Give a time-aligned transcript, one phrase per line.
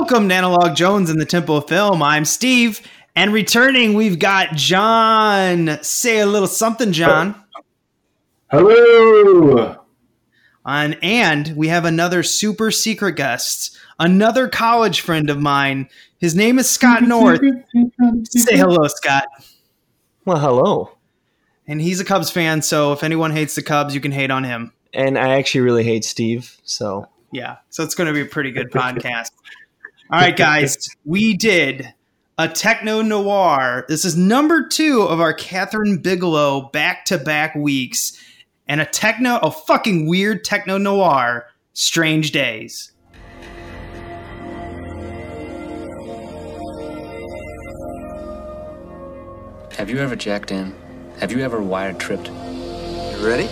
[0.00, 2.02] Welcome to Analog Jones in the Temple of Film.
[2.02, 2.80] I'm Steve,
[3.14, 5.78] and returning, we've got John.
[5.82, 7.34] Say a little something, John.
[8.50, 9.76] Hello.
[10.64, 15.86] On and we have another super secret guest, another college friend of mine.
[16.18, 17.42] His name is Scott North.
[18.24, 19.26] Say hello, Scott.
[20.24, 20.92] Well, hello.
[21.66, 24.44] And he's a Cubs fan, so if anyone hates the Cubs, you can hate on
[24.44, 24.72] him.
[24.94, 28.50] And I actually really hate Steve, so Yeah, so it's going to be a pretty
[28.50, 29.32] good podcast.
[30.12, 31.94] All right, guys, we did
[32.36, 33.84] a techno noir.
[33.86, 38.20] This is number two of our Kathryn Bigelow back to back weeks,
[38.66, 42.90] and a techno, a fucking weird techno noir, Strange Days.
[49.76, 50.74] Have you ever jacked in?
[51.20, 52.26] Have you ever wired tripped?
[52.26, 53.48] You ready?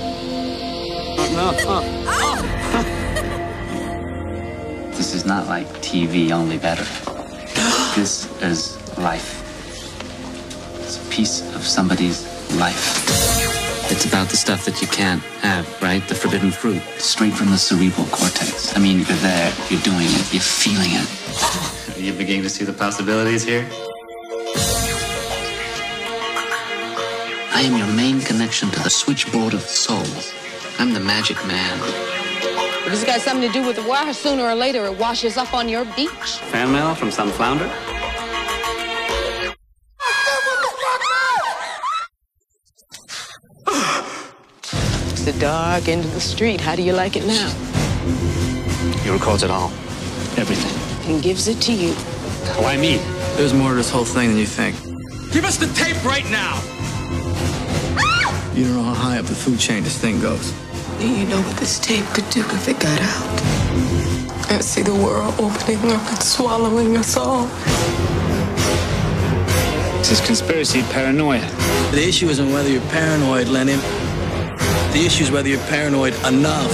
[4.98, 6.84] This is not like TV, only better.
[7.94, 9.30] This is life.
[10.82, 12.18] It's a piece of somebody's
[12.56, 12.82] life.
[13.92, 16.02] It's about the stuff that you can't have, right?
[16.08, 16.82] The forbidden fruit.
[16.98, 18.76] Straight from the cerebral cortex.
[18.76, 21.96] I mean, you're there, you're doing it, you're feeling it.
[21.96, 23.68] Are you beginning to see the possibilities here?
[27.54, 30.34] I am your main connection to the switchboard of souls.
[30.80, 32.07] I'm the magic man.
[32.88, 35.52] If it's got something to do with the wire, sooner or later it washes up
[35.52, 36.38] on your beach.
[36.48, 37.70] Fan mail from some flounder?
[45.10, 46.62] It's the dark end of the street.
[46.62, 47.50] How do you like it now?
[49.02, 49.68] He records it all.
[50.38, 51.12] Everything.
[51.12, 51.92] And gives it to you.
[52.62, 52.96] Why me?
[53.36, 54.74] There's more to this whole thing than you think.
[55.30, 56.58] Give us the tape right now.
[58.54, 60.54] You don't know how high up the food chain this thing goes.
[60.98, 64.50] Do you know what this tape could do if it got out?
[64.50, 67.46] I see the world opening up and swallowing us all.
[69.98, 71.46] This is conspiracy paranoia.
[71.92, 73.78] The issue isn't whether you're paranoid, Lennon.
[74.90, 76.72] The issue is whether you're paranoid enough.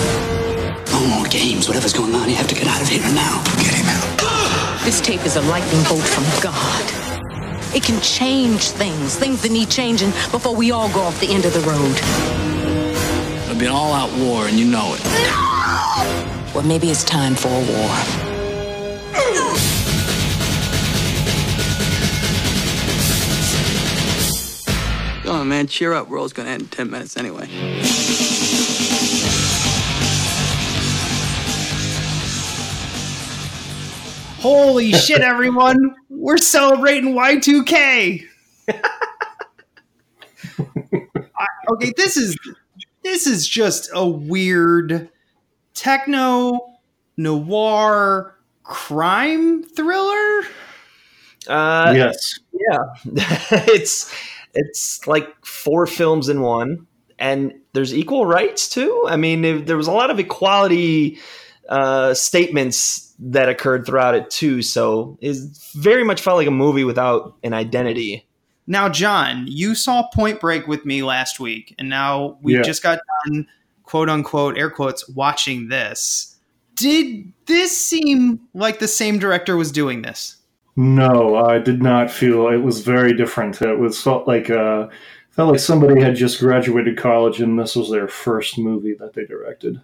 [0.91, 1.69] No more games.
[1.69, 3.45] Whatever's going on, you have to get out of here now.
[3.59, 4.85] Get him out.
[4.87, 6.85] This tape is a lightning bolt from God.
[7.77, 11.45] It can change things, things that need changing before we all go off the end
[11.45, 12.54] of the road.
[13.55, 15.05] It'll be an all-out war, and you know it.
[16.53, 17.89] Well, maybe it's time for a war.
[25.23, 26.09] Come on, man, cheer up.
[26.09, 27.47] World's gonna end in 10 minutes anyway.
[34.41, 35.95] Holy shit, everyone!
[36.09, 38.27] We're celebrating Y2K!
[41.71, 42.37] okay, this is
[43.05, 45.09] this is just a weird
[45.75, 46.59] techno
[47.17, 50.43] noir crime thriller.
[51.49, 52.41] uh, yes.
[52.53, 52.79] yeah,
[53.69, 54.13] it's
[54.55, 56.87] it's like four films in one,
[57.19, 59.05] and there's equal rights too.
[59.09, 61.19] I mean, if- there was a lot of equality
[61.69, 64.61] uh, statements that occurred throughout it too.
[64.63, 65.37] So it
[65.75, 68.27] very much felt like a movie without an identity.
[68.67, 72.63] Now, John, you saw Point Break with me last week, and now we Yeah.
[72.63, 73.47] just got done,
[73.83, 76.37] quote unquote, air quotes, watching this.
[76.75, 80.37] Did this seem like the same director was doing this?
[80.77, 83.61] No, I did not feel it was very different.
[83.63, 84.89] It was felt like uh,
[85.31, 89.25] felt like somebody had just graduated college and this was their first movie that they
[89.25, 89.81] directed.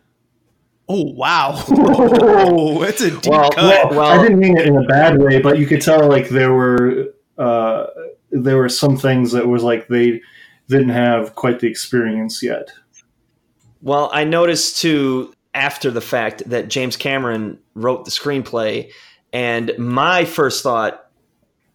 [0.88, 1.62] Oh wow!
[1.68, 3.90] Oh, it's a deep Well, cut.
[3.90, 6.52] well- I didn't mean it in a bad way, but you could tell like there
[6.52, 7.86] were uh,
[8.30, 10.20] there were some things that was like they
[10.68, 12.70] didn't have quite the experience yet.
[13.82, 18.90] Well, I noticed too after the fact that James Cameron wrote the screenplay,
[19.32, 21.06] and my first thought,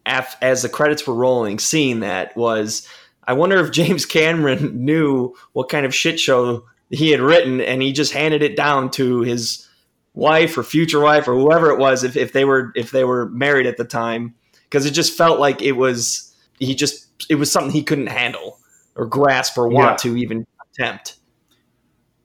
[0.06, 2.88] as the credits were rolling, seeing that was,
[3.28, 7.82] I wonder if James Cameron knew what kind of shit show he had written, and
[7.82, 9.68] he just handed it down to his
[10.14, 13.30] wife or future wife or whoever it was, if, if they were if they were
[13.30, 16.25] married at the time, because it just felt like it was
[16.60, 18.60] he just it was something he couldn't handle
[18.96, 20.12] or grasp or want Yeah.
[20.12, 21.18] to even attempt.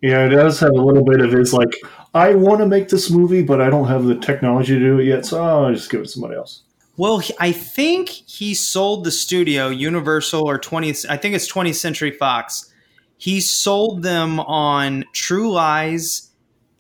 [0.02, 1.74] Yeah, it does have a little bit of his like,
[2.14, 5.04] I want to make this movie, but I don't have the technology to do it
[5.04, 6.62] yet, so I'll just give it to somebody else.
[6.96, 12.10] Well, I think he sold the studio, Universal or 20th, I think it's 20th Century
[12.10, 12.72] Fox.
[13.16, 16.30] He sold them on True Lies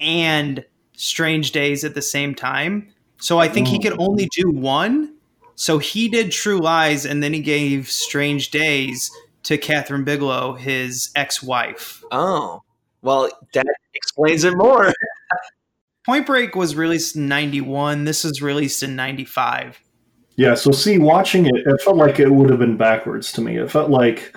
[0.00, 0.64] and
[0.94, 2.92] Strange Days at the same time.
[3.18, 3.82] So I think he mm.
[3.82, 5.14] could only do one.
[5.60, 9.10] So he did True Lies and then he gave Strange Days
[9.42, 12.02] to Kathryn Bigelow, his ex wife.
[12.10, 12.62] Oh,
[13.02, 14.90] well, that explains it more.
[16.06, 18.04] Point Break was released in 91.
[18.04, 19.78] This was released in 95.
[20.36, 23.58] Yeah, so see, watching it, it felt like it would have been backwards to me.
[23.58, 24.34] It felt like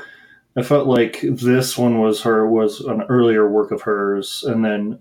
[0.58, 5.00] it felt like this one was her was an earlier work of hers, and then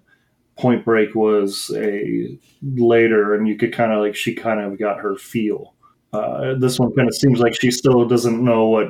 [0.57, 5.01] Point Break was a later, and you could kind of like she kind of got
[5.01, 5.75] her feel.
[6.12, 8.88] Uh, this one kind of seems like she still doesn't know what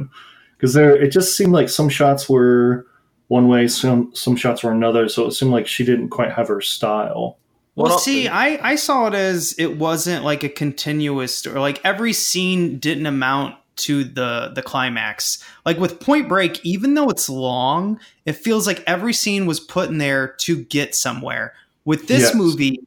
[0.57, 2.87] because there it just seemed like some shots were
[3.29, 6.49] one way, some some shots were another, so it seemed like she didn't quite have
[6.49, 7.39] her style.
[7.75, 11.81] Well, Well, see, I, I saw it as it wasn't like a continuous or like
[11.85, 15.43] every scene didn't amount to the the climax.
[15.65, 19.89] Like with Point Break, even though it's long, it feels like every scene was put
[19.89, 21.55] in there to get somewhere.
[21.85, 22.35] With this Yes.
[22.35, 22.81] movie,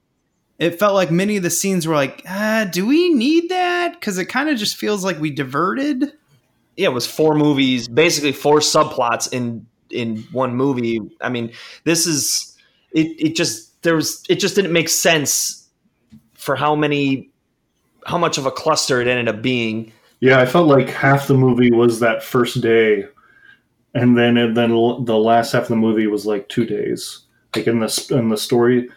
[0.57, 3.93] it felt like many of the scenes were like, ah, do we need that?
[3.93, 6.13] Because it kind of just feels like we diverted.
[6.77, 11.01] yeah, it was four movies, basically four subplots in in one movie.
[11.21, 11.51] I mean,
[11.83, 12.55] this is
[12.91, 13.07] it.
[13.19, 15.67] It just there was it just didn't make sense
[16.33, 17.29] for how many
[18.05, 19.91] how much of a cluster it ended up being.
[20.21, 23.07] Yeah, I felt like half the movie was that first day,
[23.93, 27.19] and then and then the last half of the movie was like two days.
[27.53, 28.89] Like in the in the story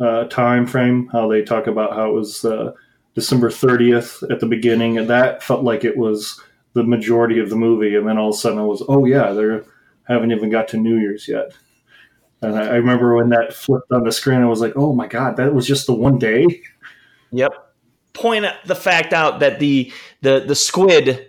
[0.00, 2.72] uh, time frame, how they talk about how it was uh,
[3.14, 6.40] December thirtieth at the beginning, and that felt like it was
[6.72, 9.32] the majority of the movie, and then all of a sudden it was, oh yeah,
[9.32, 9.60] they
[10.04, 11.52] haven't even got to New Year's yet.
[12.42, 15.06] And I, I remember when that flipped on the screen, I was like, oh my
[15.06, 16.62] god, that was just the one day.
[17.32, 17.52] Yep.
[18.12, 19.92] Point the fact out that the
[20.22, 21.28] the the squid,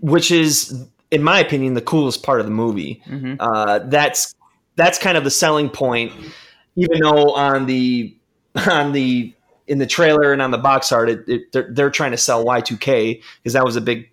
[0.00, 3.36] which is in my opinion the coolest part of the movie, Mhm.
[3.40, 4.34] uh, that's
[4.76, 6.12] that's kind of the selling point.
[6.76, 8.16] Even though on the
[8.68, 9.32] on the
[9.66, 12.44] in the trailer and on the box art, it, it, they're, they're trying to sell
[12.44, 14.08] Y2K because that was a big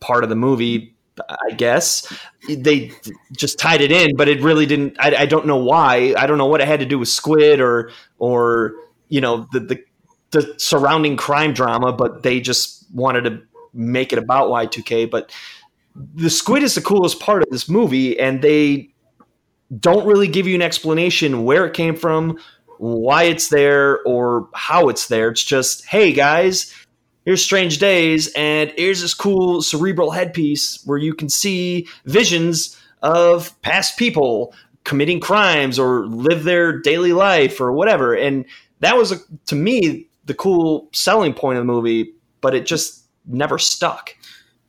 [0.00, 0.94] part of the movie.
[1.28, 2.12] I guess
[2.48, 2.92] they
[3.32, 4.96] just tied it in, but it really didn't.
[4.98, 6.14] I, I don't know why.
[6.16, 8.74] I don't know what it had to do with Squid or or
[9.08, 9.84] you know the the
[10.32, 13.42] the surrounding crime drama, but they just wanted to
[13.72, 15.10] make it about Y2K.
[15.10, 15.32] But
[16.14, 18.90] the squid is the coolest part of this movie, and they
[19.80, 22.38] don't really give you an explanation where it came from,
[22.78, 25.28] why it's there, or how it's there.
[25.28, 26.74] It's just, hey guys,
[27.24, 33.60] here's Strange Days, and here's this cool cerebral headpiece where you can see visions of
[33.62, 34.54] past people
[34.84, 38.14] committing crimes or live their daily life or whatever.
[38.14, 38.44] And
[38.80, 39.16] that was, a,
[39.46, 44.14] to me, the cool selling point of the movie, but it just never stuck.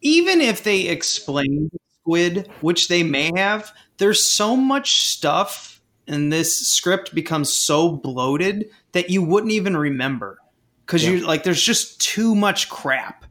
[0.02, 1.72] even if they explained
[2.02, 8.70] squid which they may have there's so much stuff and this script becomes so bloated
[8.94, 10.38] that you wouldn't even remember.
[10.86, 13.26] Because you like there's just too much crap.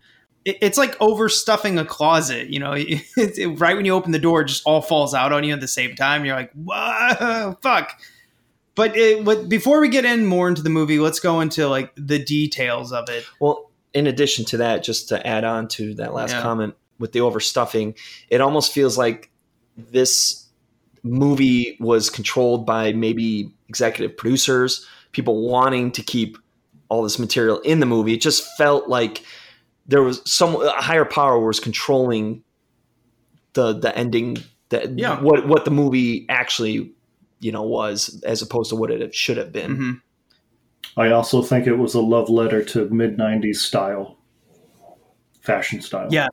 [0.45, 2.73] It, it's like overstuffing a closet you know?
[2.77, 5.55] It, it- right when you open the door it just all falls out on you
[5.55, 6.25] at the same time.
[6.25, 7.99] You're like whoa fuck.
[8.75, 12.19] But what, before we get in more into the movie let's go into like the
[12.23, 13.25] details of it.
[13.41, 16.43] Well, in addition to that, just to add on to that last Yeah.
[16.43, 17.97] comment with the overstuffing,
[18.29, 19.31] it almost feels like
[19.79, 20.46] this
[21.07, 26.37] movie was controlled by maybe executive producers, people wanting to keep
[26.89, 28.15] all this material in the movie.
[28.15, 29.25] It just felt like
[29.87, 32.43] there was some a higher power was controlling
[33.55, 34.37] the the ending
[34.69, 35.21] that Yeah.
[35.21, 36.93] what what the movie actually
[37.41, 39.77] you know was as opposed to what it should have been.
[39.77, 40.01] Mhm.
[40.97, 44.17] I also think it was a love letter to mid '90s style,
[45.41, 46.09] fashion style.
[46.11, 46.29] yeah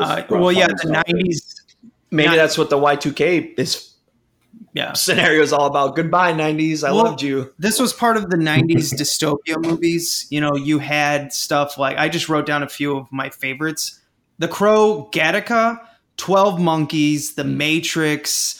[0.00, 1.14] uh, well yeah the out there.
[1.16, 1.61] 90s
[2.12, 3.94] Maybe that's what the Y2K is
[4.74, 4.92] yeah.
[4.92, 5.96] scenario is all about.
[5.96, 6.84] Goodbye, 90s.
[6.84, 7.52] I Well- loved you.
[7.58, 10.26] this was part of the 90s dystopia movies.
[10.30, 13.98] You know you had stuff like i just wrote down a few of my favorites.
[14.38, 15.78] The crow gattaca
[16.18, 18.58] 12 monkeys the matrix.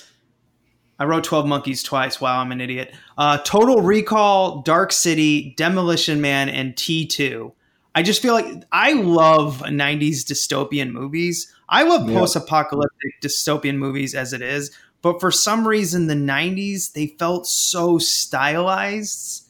[0.99, 2.21] I wrote 12 monkeys twice.
[2.21, 2.95] Wow i'm an idiot.
[3.19, 7.53] Uh, total recall dark city demolition man and t2
[7.95, 12.21] i just feel like i love 90s dystopian movies i love Yeah.
[12.21, 14.71] post-apocalyptic dystopian movies as it is
[15.03, 19.49] but for some reason the 90s they felt so stylized.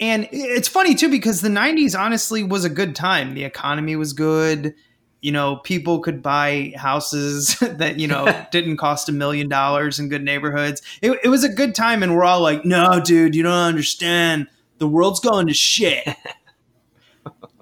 [0.00, 3.34] And it's funny too because the 90s honestly was a good time.
[3.34, 4.74] The economy was good.
[5.20, 10.08] You know people could buy houses that you know didn't cost a million dollars in
[10.08, 10.80] good neighborhoods.
[11.02, 14.46] It, it was a good time and we're all like no dude you don't understand.
[14.78, 16.08] The world's going to shit.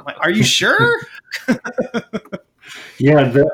[0.05, 0.99] Like, are you sure?
[2.99, 3.49] Yeah, the,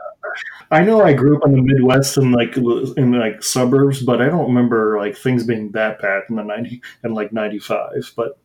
[0.71, 4.27] I know I grew up in the Midwest and like in like suburbs, but I
[4.27, 8.13] don't remember like things being that bad in the ninety and like ninety five.
[8.17, 8.39] But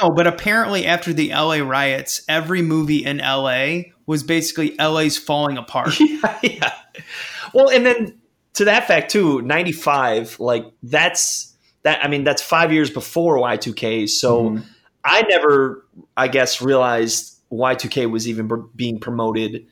[0.00, 5.56] no, but apparently after the LA riots, every movie in LA was basically LA's falling
[5.56, 5.94] apart.
[6.00, 6.72] yeah, yeah.
[7.52, 8.18] Well, and then
[8.54, 14.08] to that fact too, 95, like that's that I mean that's 5 years before Y2K,
[14.08, 14.64] so Mhm.
[15.04, 19.66] I never I guess realized Y2K was even b- being promoted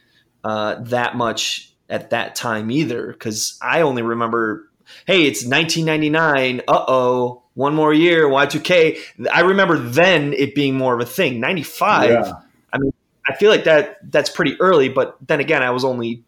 [0.45, 4.69] uh, that much at that time either cuz I only remember
[5.07, 6.63] hey, it's 1999.
[6.69, 8.99] Uh-oh, one more year Y2K.
[9.33, 11.41] I remember then it being more of a thing.
[11.41, 12.33] 95 yeah,
[12.73, 12.93] I mean,
[13.29, 16.25] I feel like that that's pretty early, but then again, I was only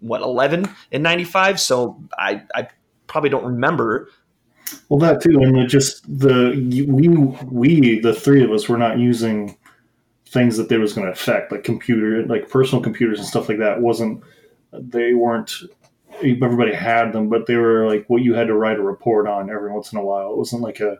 [0.00, 2.68] what 11 in 95, so I I
[3.06, 4.08] probably don't remember.
[4.88, 6.50] well that too, and it just the
[6.88, 9.56] we we the three of us were not using
[10.26, 13.58] things that they was going to affect, like computer, like personal computers and stuff like
[13.58, 13.80] that.
[13.80, 14.22] wasn't
[14.72, 15.52] They weren't.
[16.22, 19.50] Everybody had them, but they were like what you had to write a report on
[19.50, 20.32] every once in a while.
[20.32, 20.98] It wasn't like a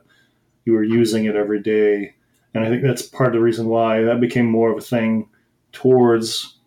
[0.65, 2.15] you were using it every day,
[2.53, 5.29] and I think that's part of the reason why that became more of a thing
[5.71, 6.57] towards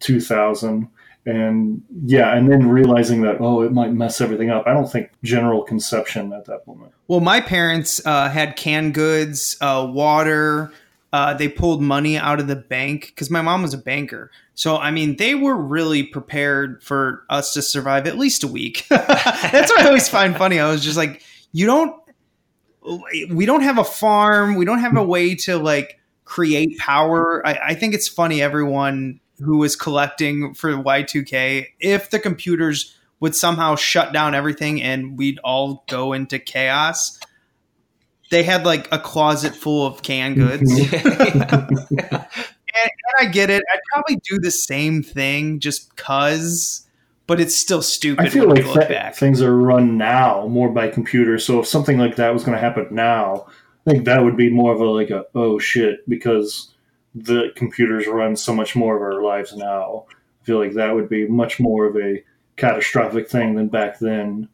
[0.00, 0.88] 2000
[1.26, 5.10] and yeah and then realizing that oh it might mess everything up i don't think
[5.24, 10.72] general conception at that moment Well, my parents uh, had canned goods, uh, water.
[11.12, 14.30] Uh, they pulled money out of the bank because my mom was a banker.
[14.56, 18.86] So, I mean, they were really prepared for us to survive at least a week.
[18.90, 20.58] That's what I always find funny.
[20.58, 21.22] I was just like,
[21.52, 21.94] you don't,
[23.30, 24.54] we don't have a farm.
[24.54, 27.46] We don't have a way to like create power.
[27.46, 33.34] I, I think it's funny, everyone who was collecting for Y2K, if the computers would
[33.34, 37.20] somehow shut down everything and we'd all go into chaos.
[38.30, 40.80] They had like a closet full of canned goods.
[40.80, 42.16] Mm-hmm.
[42.82, 43.62] and, and I get it.
[43.72, 46.86] I'd probably do the same thing just cuz,
[47.26, 49.14] but it's still stupid i feel like look th- back.
[49.14, 52.60] things are run now more by computers so if something like that was going to
[52.60, 53.44] happen now
[53.84, 56.72] i think that would be more of a like a oh shit because
[57.16, 61.08] the computers run so much more of our lives now i feel like that would
[61.08, 62.22] be much more of a
[62.56, 64.48] catastrophic thing than back then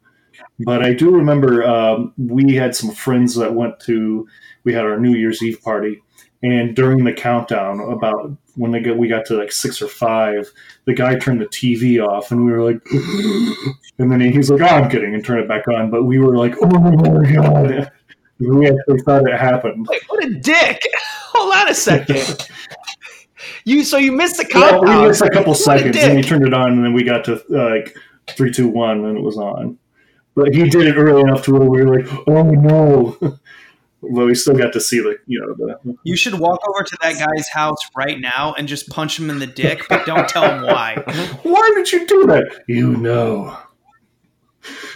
[0.59, 4.27] but I do remember um, we had some friends that went to
[4.63, 6.01] we had our New Year's Eve party,
[6.43, 10.51] and during the countdown, about when they get we got to like six or five,
[10.85, 12.81] the guy turned the TV off, and we were like,
[13.97, 15.89] and then he was like, "Oh, I'm kidding," and turned it back on.
[15.89, 17.91] But we were like, "Oh my god!"
[18.39, 19.87] We actually thought it happened.
[19.87, 20.81] Wait, what a dick!
[21.33, 22.49] Hold on a second.
[23.63, 25.01] you so you missed the countdown.
[25.01, 27.03] we missed a couple What a seconds, and he turned it on, and then we
[27.03, 27.95] got to uh, like
[28.27, 29.77] three, two, one, and it was on.
[30.35, 33.39] But he did it early enough to where we were like, "Oh no!"
[34.11, 35.95] But we still got to see the, you know, the.
[36.03, 39.39] You should walk over to that guy's house right now and just punch him in
[39.39, 40.95] the dick, but don't tell him why.
[41.43, 42.63] Why did you do that?
[42.67, 43.57] You know,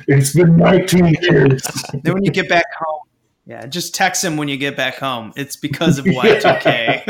[0.07, 1.61] it's been 19 years.
[2.03, 3.01] Then when you get back home,
[3.45, 5.31] yeah, just text him when you get back home.
[5.37, 7.03] It's because of Y2K.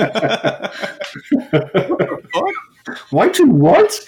[3.09, 3.99] Why to what?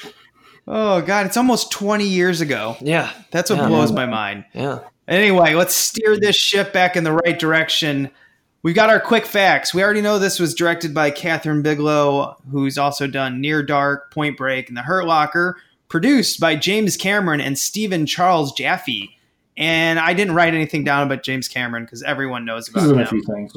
[0.68, 2.78] oh god, it's almost 20 years ago.
[2.82, 3.68] Yeah, That's what Yeah.
[3.68, 4.46] blows my mind.
[4.54, 4.80] yeah.
[5.10, 8.10] Anyway, let's steer this ship back in the right direction.
[8.62, 9.74] We've got our quick facts.
[9.74, 14.38] We already know this was directed by Kathryn Bigelow, who's also done Near Dark, Point
[14.38, 15.58] Break, and The Hurt Locker.
[15.88, 19.18] Produced by James Cameron and Steven-Charles Jaffe.
[19.58, 22.92] And I didn't write anything down about James Cameron because everyone knows This about is
[22.92, 23.00] him.
[23.00, 23.54] a few things.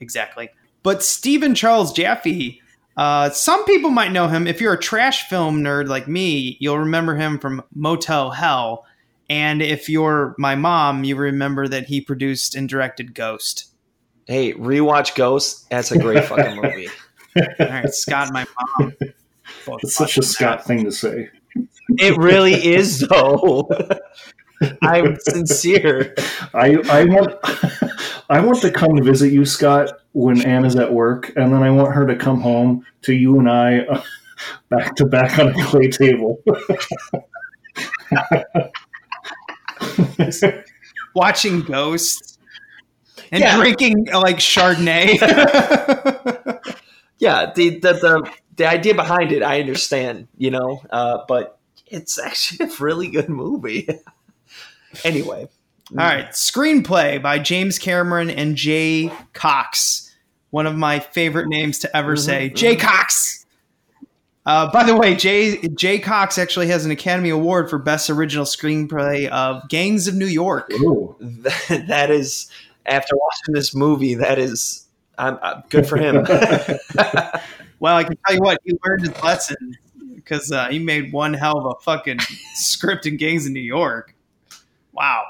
[0.00, 0.48] Exactly.
[0.82, 2.60] But Steven-Charles Jaffe,
[2.96, 4.48] uh, some people might know him.
[4.48, 8.84] If you're a trash film nerd like me, you'll remember him from Motel Hell.
[9.28, 13.66] And if you're my mom, you remember that he produced and directed Ghost.
[14.26, 15.68] Hey, rewatch Ghost.
[15.70, 16.88] That's a great fucking movie.
[17.36, 18.44] All right, Scott my
[18.78, 18.92] mom.
[19.64, 20.66] both It's such a Scott that.
[20.66, 21.30] thing to say.
[21.98, 23.68] It really is, though.
[24.82, 26.14] I'm sincere.
[26.54, 27.34] I, I want
[28.28, 31.70] I want to come to visit you, Scott, when Anna's at work, and then I
[31.70, 34.02] want her to come home to you and I uh,
[34.68, 36.42] back to back on a clay table.
[41.14, 42.38] Watching ghosts
[43.30, 43.56] and Yeah.
[43.56, 45.18] drinking like Chardonnay.
[47.18, 51.56] Yeah, the, the the the idea behind it, I understand, you know, uh, but
[51.86, 53.88] it's actually a really good movie.
[55.04, 55.48] anyway,
[55.92, 60.12] All right, screenplay by James Cameron and Jay Cocks.
[60.50, 63.41] One of my favorite names to ever say, Jay Cocks.
[64.44, 68.44] Uh, by the way, Jay Jay Cocks actually has an Academy Award for Best Original
[68.44, 70.72] Screenplay of Gangs of New York.
[70.72, 71.16] Ooh.
[71.20, 72.50] that, that is
[72.86, 76.26] after watching this movie, that is I'm, I'm good for him.
[77.82, 79.76] Well, I can tell you what, he learned his lesson
[80.14, 82.20] because uh, he made one hell of a fucking
[82.54, 84.14] script in Gangs of New York.
[84.92, 85.24] Wow.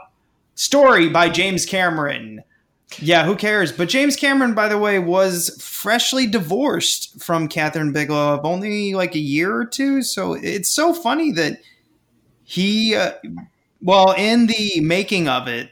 [0.54, 2.44] Story by James Cameron.
[3.00, 3.72] Yeah, who cares?
[3.72, 9.14] But James Cameron, by the way, was freshly divorced from Kathryn Bigelow of only like
[9.14, 10.02] a year or two.
[10.02, 11.60] So it's so funny that
[12.44, 13.12] he, uh,
[13.80, 15.70] well, in the making of it,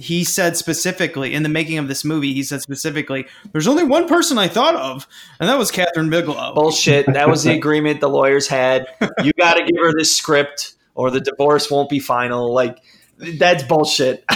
[0.00, 4.08] he said specifically in the making of this movie, he said specifically, "There's only one
[4.08, 5.06] person I thought of,
[5.38, 7.06] and that was Kathryn Bigelow." Bullshit.
[7.12, 8.86] That was the agreement the lawyers had.
[9.22, 12.54] You got to give her this script, or the divorce won't be final.
[12.54, 12.78] Like
[13.18, 14.24] that's bullshit.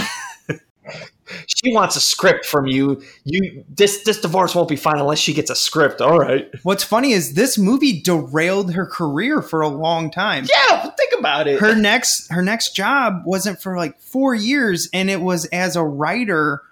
[1.47, 3.02] she wants a script from you.
[3.25, 6.00] You this this divorce won't be final unless she gets a script.
[6.00, 6.50] All right.
[6.62, 10.47] What's funny is this movie derailed her career for a long time.
[10.52, 11.61] Yeah, think about it.
[11.61, 15.85] Her next her next job wasn't for like four years, and it was as a
[15.85, 16.62] writer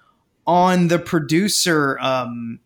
[0.47, 2.59] on the producer um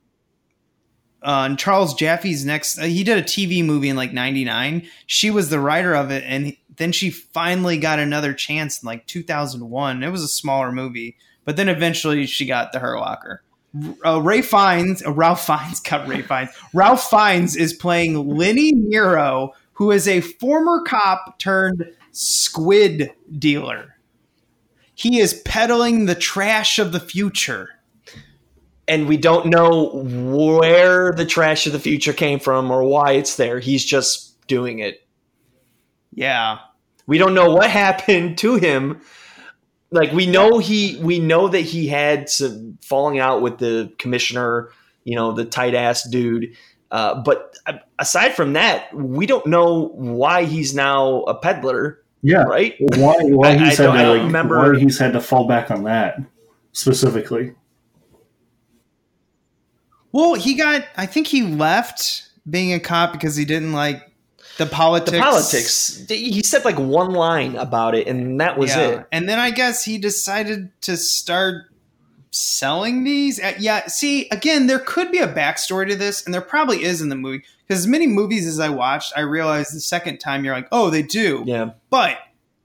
[1.22, 2.78] on Charles Jaffe's next.
[2.78, 4.86] Uh, he did a TV movie in like '99.
[5.06, 8.86] She was the writer of it, and he- then she finally got another chance in
[8.86, 10.02] like 2001.
[10.02, 13.42] It was a smaller movie, but then eventually she got the Hurt Locker.
[14.04, 16.50] Uh, Ray Fiennes, uh, Ralph Fiennes, got Ray Fiennes.
[16.74, 23.96] Ralph Fiennes is playing Lenny Nero, who is a former cop turned squid dealer.
[24.94, 27.70] He is peddling the trash of the future.
[28.88, 33.36] and we don't know where the trash of the future came from or why it's
[33.36, 33.58] there.
[33.58, 35.06] He's just doing it.
[36.14, 36.58] Yeah.
[37.06, 39.00] We don't know what happened to him.
[39.90, 44.70] Like we know he we know that he had some falling out with the commissioner,
[45.04, 46.52] you know, the tight ass dude.
[46.90, 47.56] Uh, but
[47.98, 52.00] aside from that, we don't know why he's now a peddler.
[52.22, 52.42] Yeah.
[52.42, 52.74] Right?
[52.96, 53.14] Why?
[53.20, 55.70] Why I- I had don't- I to like, remember- Why he's had to fall back
[55.70, 56.16] on that
[56.72, 57.52] specifically?
[60.12, 60.84] Well, he got.
[60.96, 64.02] I think he left being a cop because he didn't like
[64.58, 65.12] the politics.
[65.12, 66.04] The politics.
[66.08, 68.88] He said like one line about it, and that was Yeah.
[68.88, 69.06] it.
[69.12, 71.66] And then I guess he decided to start
[72.30, 73.40] selling these.
[73.42, 73.86] Uh, yeah.
[73.86, 77.16] See, again, there could be a backstory to this, and there probably is in the
[77.16, 77.44] movie.
[77.66, 80.90] Because as many movies as I watched, I realized the second time you're like, oh,
[80.90, 81.42] they do.
[81.46, 81.70] Yeah.
[81.90, 82.18] But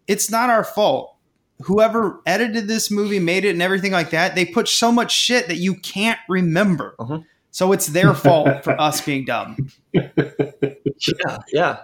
[0.08, 1.16] it's not our fault.
[1.64, 5.48] Whoever edited this movie, made it, and everything like that, they put so much shit
[5.48, 6.96] that you can't remember.
[7.00, 7.20] Uh-huh.
[7.52, 9.58] So it's their fault for us being dumb.
[9.94, 11.80] Yeah, yeah.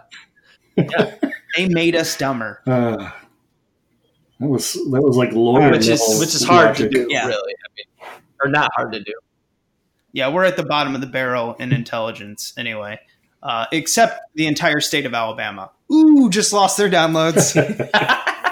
[1.55, 2.61] They made us dumber.
[2.65, 3.11] Uh,
[4.39, 7.27] that was that was like lawyer which is which is hard to do, Yeah.
[7.27, 7.53] really.
[7.53, 8.09] I mean,
[8.43, 9.13] or not hard to do.
[10.13, 12.99] Yeah, we're at the bottom of the barrel in intelligence anyway.
[13.43, 15.69] Uh, except the entire state of Alabama.
[15.91, 17.53] Ooh, just lost their downloads.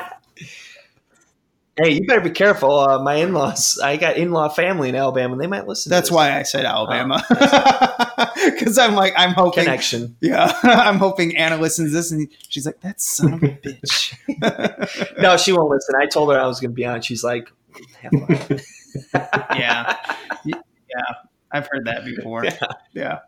[1.78, 2.72] Hey, you better be careful.
[2.80, 5.90] Uh, my in-laws, I got in-law family in Alabama, and they might listen.
[5.90, 7.22] That's why I said Alabama.
[8.46, 9.66] Because I'm like, I'm hoping.
[9.66, 10.16] connection.
[10.22, 15.18] Yeah, I'm hoping Anna listens to this and she's like, that son of a bitch.
[15.22, 15.96] No, she won't listen.
[16.02, 17.02] I told her I was going to be on.
[17.02, 17.50] She's like,
[18.04, 19.98] yeah.
[20.46, 20.56] Yeah.
[21.52, 22.46] I've heard that before.
[22.94, 23.20] Yeah.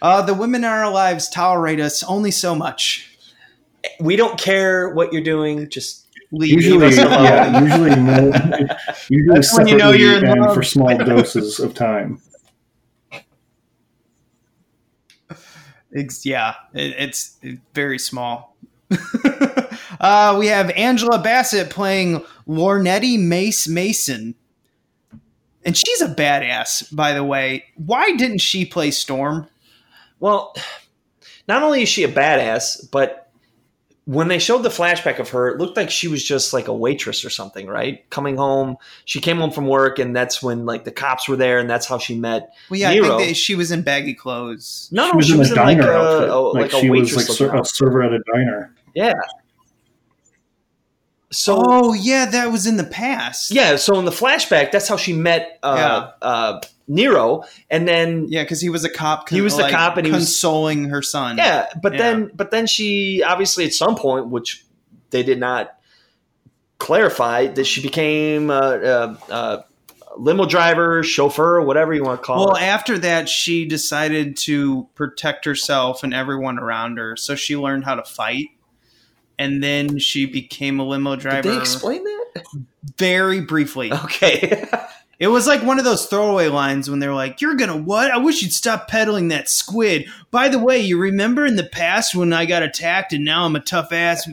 [0.00, 3.08] Uh, the women in our lives tolerate us only so much.
[4.00, 5.68] we don't care what you're doing.
[5.68, 7.24] Just Usually, us alone.
[7.24, 8.32] yeah, usually, no,
[9.10, 10.54] usually That's when you know you're in love.
[10.54, 12.20] for small doses of time.
[15.94, 18.56] Ex- yeah, it, it's, it's very small.
[20.00, 24.34] uh, we have Angela Bassett playing Lornette Mace Mason.
[25.64, 27.66] And she's a badass, by the way.
[27.76, 29.48] Why didn't she play Storm?
[30.22, 30.54] well,
[31.48, 33.31] not only is she a badass, but
[34.04, 36.74] when they showed the flashback of her, it looked like she was just like a
[36.74, 38.08] waitress or something, right?
[38.10, 41.58] Coming home, she came home from work, and that's when like the cops were there,
[41.60, 43.16] and that's how she met Well, yeah, I Nero.
[43.18, 44.88] think that she was in baggy clothes.
[44.90, 46.28] no, she was she in was a in like diner a, outfit.
[46.30, 47.28] a- like, like a she was waitress.
[47.28, 48.74] like ser- a server at a diner.
[48.94, 49.12] Yeah.
[51.30, 53.50] So Oh, yeah, that was in the past.
[53.52, 58.42] yeah, so in the flashback, that's how she met uh, uh, Nero, and then Yeah,
[58.42, 59.28] because he was a cop.
[59.28, 61.36] He was the like, cop and he was- consoling her son.
[61.38, 61.98] yeah, but Yeah.
[61.98, 64.64] then but then she obviously at some point, which
[65.10, 65.74] they did not
[66.78, 69.64] clarify, that she became a, a, a
[70.16, 72.62] limo driver, chauffeur, whatever you want to call Well, it.
[72.62, 77.16] after that, she decided to protect herself and everyone around her.
[77.16, 78.48] So she learned how to fight.
[79.38, 81.42] And then she became a limo driver.
[81.42, 82.44] Did they explain that?
[82.98, 83.92] Very briefly.
[83.92, 84.64] Okay.
[85.22, 88.10] It was like one of those throwaway lines when they're like, You're gonna what?
[88.10, 90.06] I wish you'd stop peddling that squid.
[90.32, 93.54] By the way, you remember in the past when I got attacked and now I'm
[93.54, 94.28] a tough ass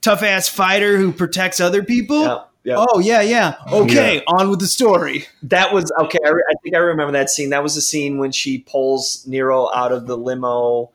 [0.00, 2.22] tough ass fighter who protects other people?
[2.22, 2.42] Yeah.
[2.64, 2.74] Yeah.
[2.78, 3.54] Oh yeah, yeah.
[3.72, 5.26] Okay, on with the story.
[5.44, 6.18] That was okay.
[6.24, 7.50] I, re- I think I remember that scene.
[7.50, 10.90] That was the scene when she pulls Nero out of the limo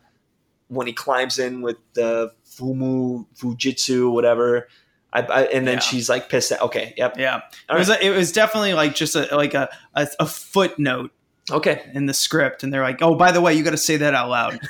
[0.67, 4.67] when he climbs in with the Fumu Fujitsu, whatever.
[5.13, 5.79] I, I, and then Yeah.
[5.79, 6.61] she's like pissed at.
[6.61, 7.15] Okay, yep.
[7.17, 8.01] Yeah, All it was right.
[8.01, 11.11] a, it was definitely like just a like a, a a footnote
[11.49, 11.89] Okay.
[11.93, 14.13] in the script, and they're like, "Oh, by the way, you got to say that
[14.13, 14.59] out loud."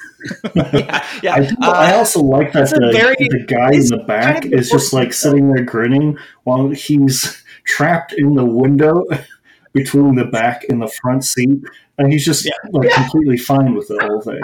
[0.56, 1.08] Yeah.
[1.24, 1.34] yeah.
[1.36, 4.54] I, do, I Uh, also like that the, very- the guy in the back kind
[4.54, 9.04] of is just like sitting there grinning while he's trapped in the window
[9.74, 11.60] between the back and the front seat,
[11.98, 14.42] and he's just like completely fine with the whole thing.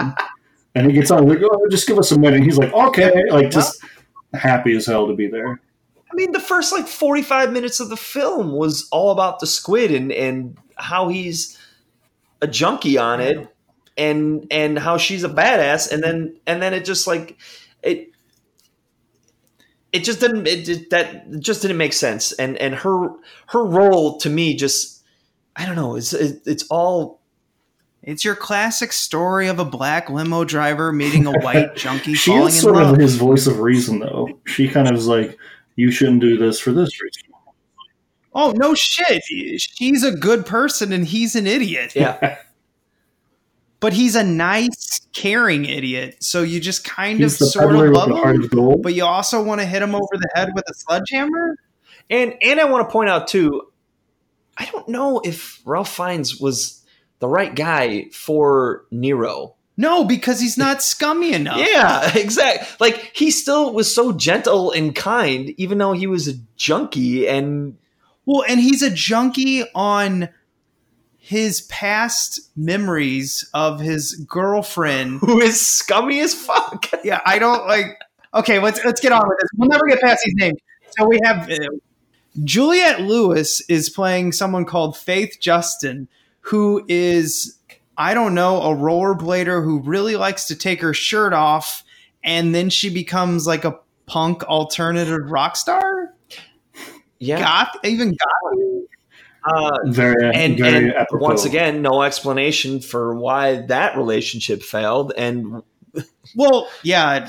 [0.74, 3.50] And he gets on like, "Oh, just give us a minute." He's like, "Okay," like
[3.50, 3.80] just
[4.32, 5.60] happy as hell to be there.
[6.10, 9.90] I mean, the first like 45 minutes of the film was all about the squid
[9.90, 11.58] and, and how he's
[12.40, 13.48] a junkie on it
[13.96, 17.36] and and how she's a badass and then and then it just like
[17.82, 18.10] it
[19.92, 23.08] it just didn't it just, that just didn't make sense and and her
[23.46, 25.02] her role to me just
[25.56, 27.20] I don't know it's it, it's all
[28.02, 32.48] It's your classic story of a black limo driver meeting a white junkie She falling
[32.48, 32.94] is in sort love.
[32.94, 34.28] of his voice of reason, though.
[34.44, 35.38] She kind of is like,
[35.76, 37.22] "You shouldn't do this for this reason."
[38.34, 39.22] Oh no shit!
[39.24, 41.94] She's a good person and he's an idiot.
[41.94, 42.38] yeah
[43.80, 46.16] but he's a nice, caring idiot.
[46.20, 48.82] So you just kind He's of sort of love him, gold.
[48.82, 51.56] but you also want to hit him over the head with a sledgehammer.
[52.10, 53.62] And and I want to point out too,
[54.56, 56.82] I don't know if Ralph Fiennes was
[57.18, 59.53] the right guy for Nero.
[59.76, 61.58] No, because he's not scummy enough.
[61.58, 62.66] Yeah, exactly.
[62.80, 67.28] Like he still was so gentle and kind, even though he was a junkie.
[67.28, 67.76] And
[68.24, 70.28] Well, and he's a junkie on
[71.18, 75.18] his past memories of his girlfriend.
[75.20, 76.86] who is scummy as fuck.
[77.04, 77.98] yeah, I don't like.
[78.34, 79.50] Okay, let's let's get on with this.
[79.56, 80.58] We'll never get past these names.
[80.98, 81.56] So we have uh,
[82.42, 86.08] Juliette Lewis is playing someone called Faith Justin,
[86.40, 87.58] who is
[87.96, 91.84] I don't know a rollerblader who really likes to take her shirt off,
[92.22, 96.14] and then she becomes like a punk alternative rock star.
[97.18, 97.38] Yeah.
[97.40, 98.58] Goth, even goth.
[99.46, 105.12] Uh, Very, and, very and once again, no explanation for why that relationship failed.
[105.16, 105.62] And
[106.34, 107.28] Well, yeah,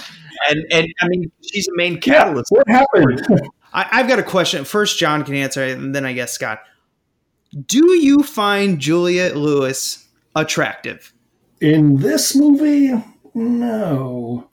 [0.50, 2.52] and and I mean, she's a main yeah, catalyst.
[2.52, 3.22] what happened?
[3.74, 4.64] I, I've got a question.
[4.66, 6.60] First, John can answer it, and then I guess Scott.
[7.66, 10.05] Do you find Juliette Lewis
[10.36, 11.14] attractive?
[11.62, 12.94] In this movie,
[13.34, 14.50] no.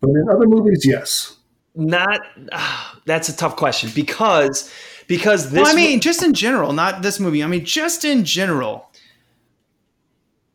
[0.00, 1.36] But in other movies, yes.
[1.74, 2.20] Not
[2.52, 4.72] ah, that's a tough question because
[5.08, 7.44] because this well, I mean, just in general, not this movie.
[7.44, 8.90] I mean, just in general.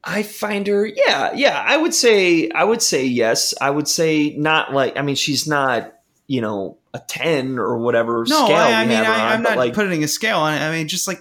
[0.03, 1.63] I find her, yeah, yeah.
[1.63, 3.53] I would say, I would say yes.
[3.61, 4.97] I would say not like.
[4.97, 5.93] I mean, she's not,
[6.25, 8.57] you know, a ten or whatever No, scale.
[8.57, 9.75] I, I mean, I, on, I'm not like.
[9.75, 10.61] putting a scale on it.
[10.61, 11.19] I mean, just like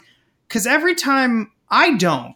[0.48, 2.34] because every time I don't,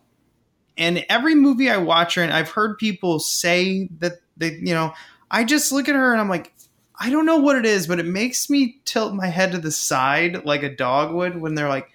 [0.76, 4.94] and every movie I watch her, and I've heard people say that they, you know,
[5.30, 6.52] I just look at her and I'm like,
[6.98, 9.72] I don't know what it is, but it makes me tilt my head to the
[9.72, 11.90] side like a dog would when they're like,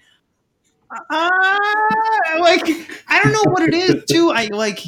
[0.90, 1.58] ah,
[2.40, 2.62] like
[3.08, 4.30] I don't know what it is too.
[4.30, 4.80] I like.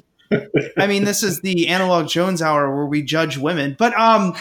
[0.79, 4.35] I mean, this is the analog Jones hour where we judge women, but um,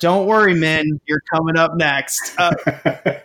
[0.00, 2.34] don't worry, men, you're coming up next.
[2.38, 2.52] Uh,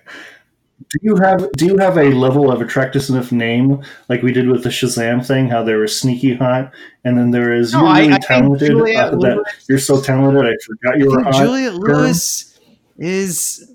[0.91, 4.47] do you have do you have a level of attractiveness enough name like we did
[4.49, 5.47] with the Shazam thing?
[5.47, 6.71] How there was sneaky hot,
[7.05, 8.71] and then there is No, you're I- really I think talented.
[8.71, 11.33] Uh, that you're so talented, I forgot you I were hot.
[11.45, 11.73] Juliette.
[11.75, 12.59] Lewis
[12.97, 13.73] is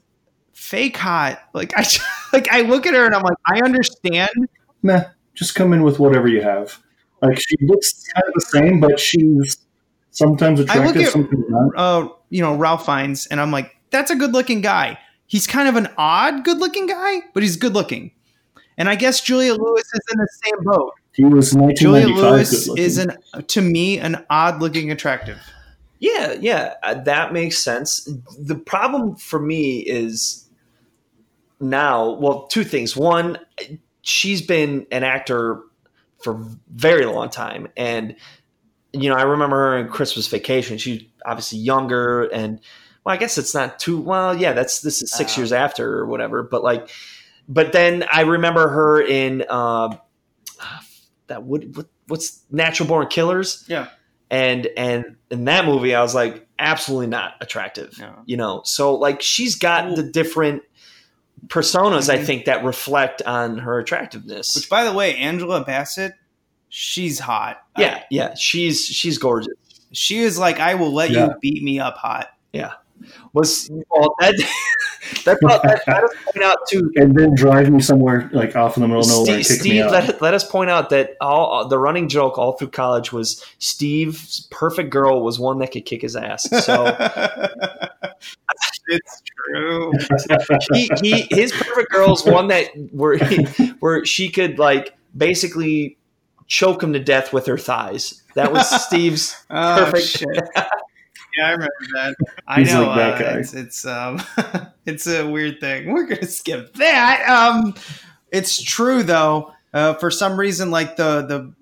[0.52, 1.40] fake hot.
[1.54, 1.84] Like I
[2.32, 4.30] like I look at her and I'm like, I understand.
[4.82, 6.78] Meh, just come in with whatever you have.
[7.22, 9.58] Like she looks kind of the same, but she's
[10.10, 10.84] sometimes attractive.
[10.84, 11.72] I look at sometimes not.
[11.76, 14.98] uh, you know, Ralph Fiennes, and I'm like, that's a good looking guy.
[15.26, 18.12] He's kind of an odd good looking guy, but he's good looking.
[18.78, 20.92] And I guess Julia Lewis is in the same boat.
[21.12, 23.16] He was Julia 1995 Lewis is an
[23.48, 25.38] to me an odd looking attractive.
[25.98, 28.06] Yeah, yeah, uh, that makes sense.
[28.38, 30.46] The problem for me is
[31.58, 32.94] now, well, two things.
[32.94, 33.38] One,
[34.02, 35.62] she's been an actor
[36.18, 38.14] for a very long time, and
[38.92, 40.76] you know, I remember her in Christmas Vacation.
[40.76, 42.60] She's obviously younger, and
[43.06, 44.36] well, I guess it's not too well.
[44.36, 45.40] Yeah, that's this is six Uh.
[45.40, 46.42] years after or whatever.
[46.42, 46.90] But like,
[47.48, 49.96] but then I remember her in uh,
[51.28, 53.86] that would what, what's Natural Born Killers Yeah.
[54.28, 58.12] and and in that movie i was like absolutely not attractive No.
[58.26, 60.62] you know so like she's got the different
[61.48, 62.24] personas i Mhm.
[62.26, 66.12] think that reflect on her attractiveness Which by the way, Angela Bassett,
[66.68, 67.58] she's hot.
[67.78, 69.54] yeah yeah she's she's gorgeous
[69.92, 71.26] She is like, I will let Yeah.
[71.26, 72.28] you beat me up hot.
[72.52, 72.72] yeah
[73.32, 74.34] was well, that
[75.24, 76.90] that, that, that let us point out too.
[76.96, 79.64] and then drive me somewhere like off in the middle of nowhere Steve, and kick
[79.64, 79.90] me Steve out.
[79.92, 84.46] let, let us point out that all the running joke all through college was Steve's
[84.50, 86.48] perfect girl was one that could kick his ass.
[86.64, 86.86] So
[88.88, 89.92] it's true.
[90.72, 93.44] he, he his perfect girl is one that where he,
[93.80, 95.96] where she could like basically
[96.46, 98.22] choke him to death with her thighs.
[98.34, 100.24] That was Steve's Oh, perfect.
[101.36, 102.16] Yeah, I remember that.
[102.46, 103.38] I He's know like that uh.
[103.38, 104.22] It's, it's um,
[104.86, 105.92] it's a weird thing.
[105.92, 107.28] We're gonna skip that.
[107.28, 107.74] Um,
[108.30, 109.52] it's true though.
[109.72, 111.52] Uh, for some reason, like the the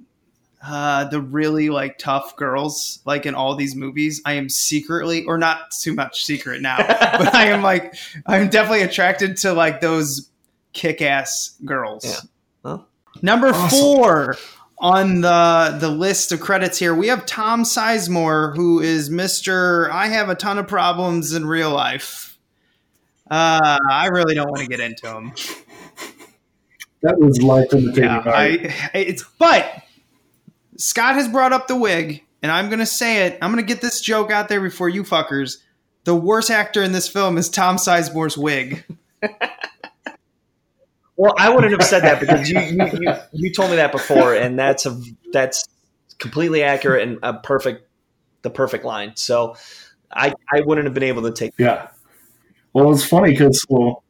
[0.67, 5.37] uh, the really like tough girls, like in all these movies, I am secretly, or
[5.37, 7.95] not too much secret now, but I am like,
[8.27, 10.31] I'm definitely attracted to like those
[10.73, 12.05] kick ass girls.
[12.05, 12.21] Yeah.
[12.63, 12.89] Well,
[13.21, 14.37] Number four
[14.79, 19.91] on the the list of credits here, we have Tom Sizemore, who is Mister.
[19.93, 22.39] I have a ton of problems in real life.
[23.31, 25.33] Uh, I really don't want to get into him.
[27.03, 28.29] that was life imitating Yeah, art.
[28.29, 29.83] I it's but
[30.77, 33.39] Scott has brought up the wig, and I'm gonna say it.
[33.41, 35.59] I'm gonna get this joke out there before you fuckers.
[36.05, 38.85] The worst actor in this film is Tom Sizemore's wig.
[41.17, 44.35] Well, I wouldn't have said that because you, you you you told me that before,
[44.35, 45.01] and that's a
[45.33, 45.65] that's
[46.19, 47.89] completely accurate and a perfect
[48.43, 49.13] the perfect line.
[49.17, 49.57] So
[50.13, 51.53] I I wouldn't have been able to take.
[51.59, 51.89] Yeah.
[52.73, 54.03] Well, it's funny because well,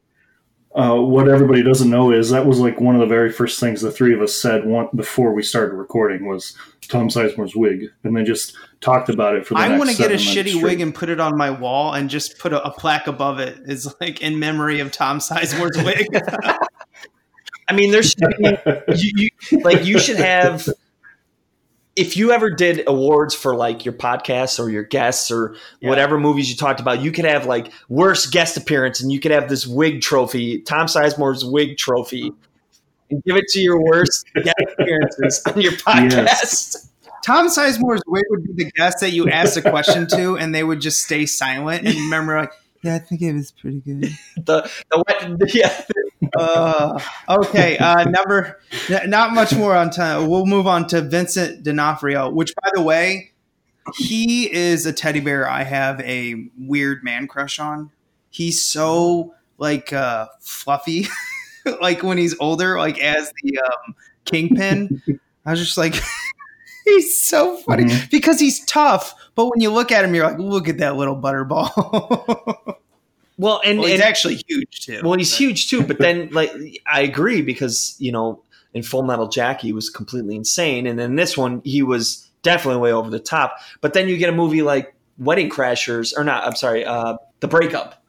[0.75, 3.81] uh, what everybody doesn't know is that was like one of the very first things
[3.81, 8.15] the three of us said one, before we started recording was Tom Sizemore's wig, and
[8.15, 9.53] then just talked about it for.
[9.53, 10.63] the I want to get a shitty straight.
[10.63, 13.57] wig and put it on my wall and just put a, a plaque above it
[13.67, 16.07] is like in memory of Tom Sizemore's wig.
[17.67, 20.67] I mean, there's you, you like you should have.
[21.95, 25.89] If you ever did awards for like your podcasts or your guests or Yeah.
[25.89, 29.31] whatever movies you talked about, you could have like worst guest appearance, and you could
[29.31, 32.33] have this wig trophy, Tom Sizemore's wig trophy,
[33.09, 36.89] and give it to your worst guest appearances on your podcast.
[37.25, 40.65] Tom Sizemore's wig would be the guest that you asked a question to, and they
[40.65, 42.51] would just stay silent and remember, like,
[42.83, 44.11] yeah, I think it was pretty good.
[44.35, 45.81] The the yeah,
[46.37, 48.59] Uh, okay, uh, number
[49.07, 50.27] not much more on time.
[50.27, 53.31] We'll move on to Vincent D'Onofrio, which, by the way,
[53.97, 57.91] he is a teddy bear I have a weird man crush on.
[58.29, 61.07] He's so like uh, fluffy,
[61.81, 65.01] like when he's older, like as the um, kingpin.
[65.45, 65.95] I was just like,
[66.85, 68.09] he's so funny Mhm.
[68.11, 71.15] because he's tough, but when you look at him, you're like, look at that little
[71.19, 72.75] butterball.
[73.37, 75.01] well, and, well, he's and actually huge too.
[75.03, 75.83] well, he's but- huge too.
[75.83, 76.51] But then, like,
[76.85, 78.41] I agree because you know,
[78.73, 82.81] in Full Metal Jacket, he was completely insane, and in this one, he was definitely
[82.81, 83.57] way over the top.
[83.81, 86.45] But then you get a movie like Wedding Crashers, or not?
[86.45, 88.01] I'm sorry, uh, The Breakup.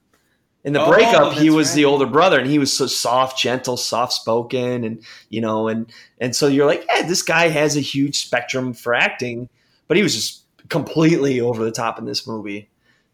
[0.65, 3.77] In the Oh, breakup, he was the older brother, and he was so soft, gentle,
[3.77, 5.87] soft spoken, and you know, and
[6.21, 9.49] and so you're like, yeah, this guy has a huge spectrum for acting,
[9.87, 12.69] but he was just completely over the top in this movie.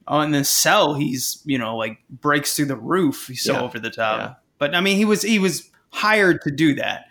[0.09, 3.27] Oh, in the cell, he's you know like breaks through the roof.
[3.29, 3.63] He's so Yeah.
[3.63, 4.19] over the top.
[4.21, 4.35] Yeah.
[4.59, 7.07] But I mean, he was he was hired to do that.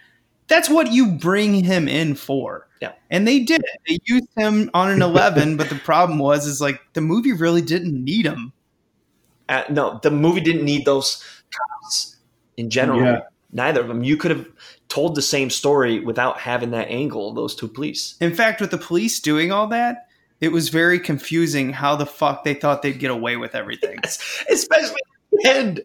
[0.47, 2.67] That's what you bring him in for.
[2.81, 2.93] Yeah.
[3.09, 3.61] And they did.
[3.87, 7.61] They used him on an eleven, but the problem was is like the movie really
[7.61, 8.51] didn't need him.
[9.49, 12.15] Uh, no, the movie didn't need those cops
[12.57, 13.01] in general.
[13.01, 13.21] Yeah.
[13.53, 14.03] Neither of them.
[14.03, 14.47] You could have
[14.87, 17.33] told the same story without having that angle.
[17.33, 18.15] Those two police.
[18.21, 20.07] In fact, with the police doing all that,
[20.41, 23.99] it was very confusing how the fuck they thought they'd get away with everything.
[24.49, 25.81] especially at the end.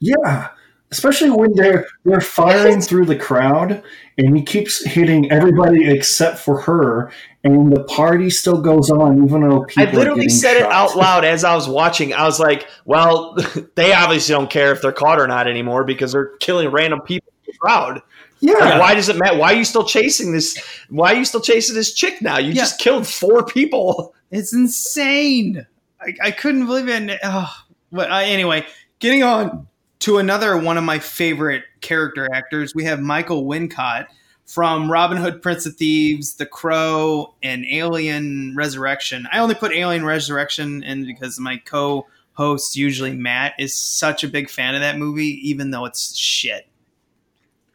[0.00, 0.48] Yeah,
[0.90, 3.82] especially when they're they're firing through the crowd,
[4.18, 7.10] and he keeps hitting everybody except for her,
[7.44, 9.88] and the party still goes on even though people.
[9.88, 12.12] I literally getting said it out loud as I was watching.
[12.12, 13.36] I was like, "Well,
[13.76, 17.32] they obviously don't care if they're caught or not anymore because they're killing random people
[17.46, 18.02] in the crowd.
[18.40, 19.36] Yeah, Like, why does it matter?
[19.38, 20.58] Why are you still chasing this?
[20.88, 22.38] Why are you still chasing this chick now?
[22.38, 22.62] You Yeah.
[22.62, 25.66] just killed four people." It's insane.
[26.00, 27.18] I, I couldn't believe it.
[27.24, 27.52] Oh,
[27.92, 28.64] but uh, anyway,
[29.00, 29.66] getting on
[30.00, 34.06] to another one of my favorite character actors, we have Michael Wincott
[34.46, 39.28] from Robin Hood, Prince of Thieves, The Crow, and Alien Resurrection.
[39.30, 44.48] I only put Alien Resurrection in because my co-host, usually Matt, is such a big
[44.48, 46.66] fan of that movie, even though it's shit.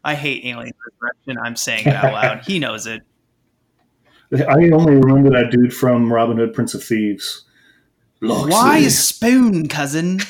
[0.05, 1.37] I hate Alien Resurrection.
[1.43, 2.45] I'm saying it out loud.
[2.45, 3.01] He knows it.
[4.33, 7.43] I only remember that dude from Robin Hood, Prince of Thieves.
[8.21, 8.51] Loxley.
[8.51, 10.19] Why a spoon, cousin?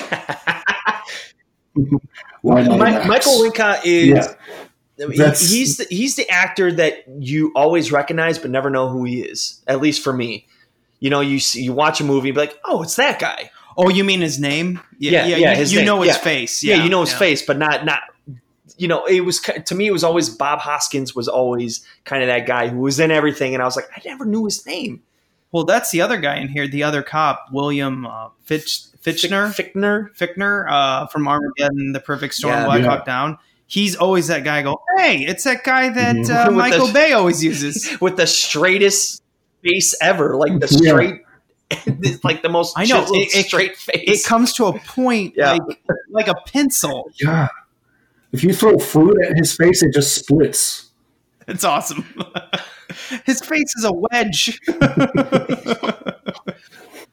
[2.42, 4.34] Why not Mi- Michael Wincott is Yeah.
[4.98, 9.22] That's- he's the, he's the actor that you always recognize but never know who he
[9.22, 9.62] is.
[9.68, 10.48] At least for me,
[11.02, 13.52] you know, you see, you watch a movie, and be like, oh, it's that guy.
[13.78, 14.80] Oh, you mean his name?
[14.98, 16.22] Yeah, yeah, you, his you name, know his yeah.
[16.22, 16.64] face.
[16.64, 17.20] Yeah, Yeah, you know his yeah.
[17.20, 18.04] face, but not not.
[18.78, 19.88] You know, it was to me.
[19.88, 23.54] It was always Bob Hoskins was always kind of that guy who was in everything,
[23.54, 25.02] and I was like, I never knew his name.
[25.52, 30.10] Well, that's the other guy in here, the other cop, William uh, Fitch, Fitchner, Fichtner.
[30.18, 32.66] Fichtner uh, from Armageddon, The Perfect Storm, Yeah.
[32.66, 32.90] Black Yeah.
[32.90, 33.38] Hawk Down.
[33.68, 34.62] He's always that guy.
[34.64, 36.48] Go, hey, it's that guy that Mhm.
[36.48, 37.90] uh, Michael the- Bay always uses.
[38.02, 39.24] with the straightest
[39.64, 40.90] face ever, like the Yeah.
[40.92, 41.22] straight,
[41.72, 44.26] it's like the most I know, it- it- straight face.
[44.26, 45.54] It comes to a point Yeah.
[45.54, 47.10] like like a pencil.
[47.24, 47.48] Yeah.
[48.36, 50.92] If you throw food at his face, it just splits.
[51.48, 52.04] It's awesome.
[53.26, 54.60] His face is a wedge.
[54.68, 56.20] the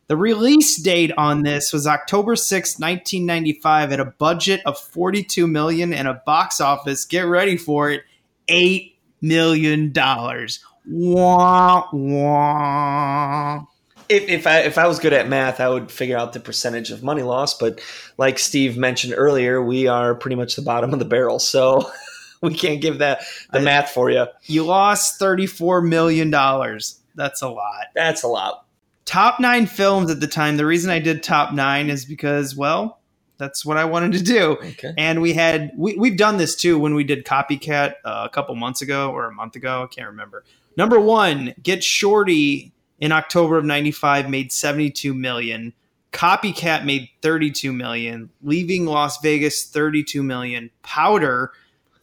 [0.08, 6.08] release date on this was October sixth, 1995 at a budget of 42 million and
[6.08, 8.02] a box office, get ready for it,
[8.48, 10.58] 8 million dollars.
[10.84, 13.64] Wah wah.
[14.12, 16.90] If, if I if I was good at math, I would figure out the percentage
[16.90, 17.58] of money lost.
[17.60, 17.80] But
[18.18, 21.90] like Steve mentioned earlier, we are pretty much the bottom of the barrel, so
[22.42, 23.22] we can't give that
[23.52, 24.26] the I- math for you.
[24.44, 27.00] You lost 34 million dollars.
[27.14, 27.86] That's a lot.
[27.94, 28.64] That's a lot.
[29.04, 30.56] top nine films at the time.
[30.56, 33.00] The reason I did top nine is because, well,
[33.38, 34.52] that's what I wanted to do.
[34.62, 34.94] Okay.
[34.96, 38.54] And we had we, we've done this too when we did Copycat uh, a couple
[38.54, 39.82] months ago or a month ago.
[39.82, 40.44] I can't remember.
[40.76, 42.72] Number one, Get Shorty
[43.02, 45.74] in October of '95 made 72 million.
[46.12, 48.30] Copycat made 32 million.
[48.42, 50.70] Leaving Las Vegas 32 million.
[50.82, 51.50] Powder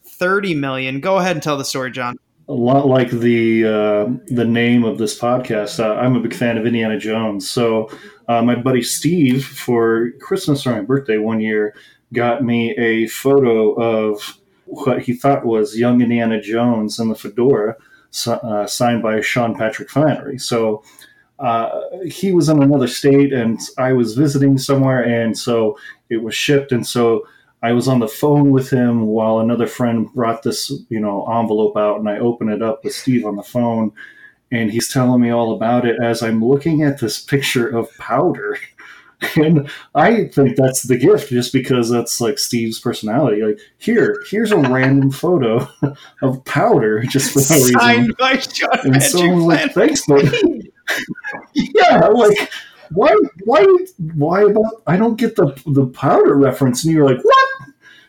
[0.03, 0.99] 30 million.
[0.99, 2.17] Go ahead and tell the story, John.
[2.49, 5.79] A lot like the uh, the name of this podcast.
[5.79, 7.49] Uh, I'm a big fan of Indiana Jones.
[7.49, 7.89] So
[8.27, 11.75] uh, my buddy Steve, for Christmas or my birthday one year,
[12.11, 17.77] got me a photo of what he thought was young Indiana Jones in the fedora,
[18.27, 20.37] uh, signed by Sean Patrick Flanery.
[20.37, 20.83] So
[21.39, 25.77] uh, he was in another state, and I was visiting somewhere, and so
[26.09, 27.25] it was shipped, and so
[27.61, 31.77] I was on the phone with him while another friend brought this, you know, envelope
[31.77, 33.91] out, and I open it up with Steve on the phone,
[34.51, 38.57] and he's telling me all about it as I'm looking at this picture of powder.
[39.35, 43.41] And I think that's the gift, just because that's like Steve's personality.
[43.41, 45.67] Like, here, here's a random photo
[46.21, 47.79] of powder, just for no reason.
[47.79, 50.23] Signed by Sean And so I was like, thanks, but
[51.53, 52.49] yeah, like
[52.91, 53.65] why, why,
[54.15, 54.81] why about?
[54.87, 57.47] I don't get the the powder reference, and you're like, what?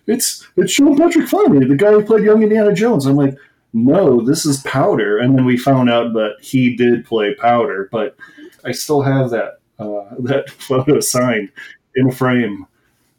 [0.06, 3.06] It's it's Sean Patrick Flanery, the guy who played young Indiana Jones.
[3.06, 3.36] I'm like,
[3.72, 8.16] no, this is Powder, and then we found out that he did play Powder, but
[8.64, 11.50] I still have that uh, that photo signed
[11.96, 12.66] in a frame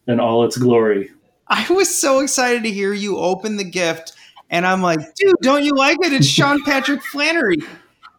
[0.08, 1.12] in all its glory.
[1.48, 4.14] I was so excited to hear you open the gift,
[4.50, 6.14] and I'm like, dude, don't you like it?
[6.14, 7.58] It's Sean Patrick Flanery.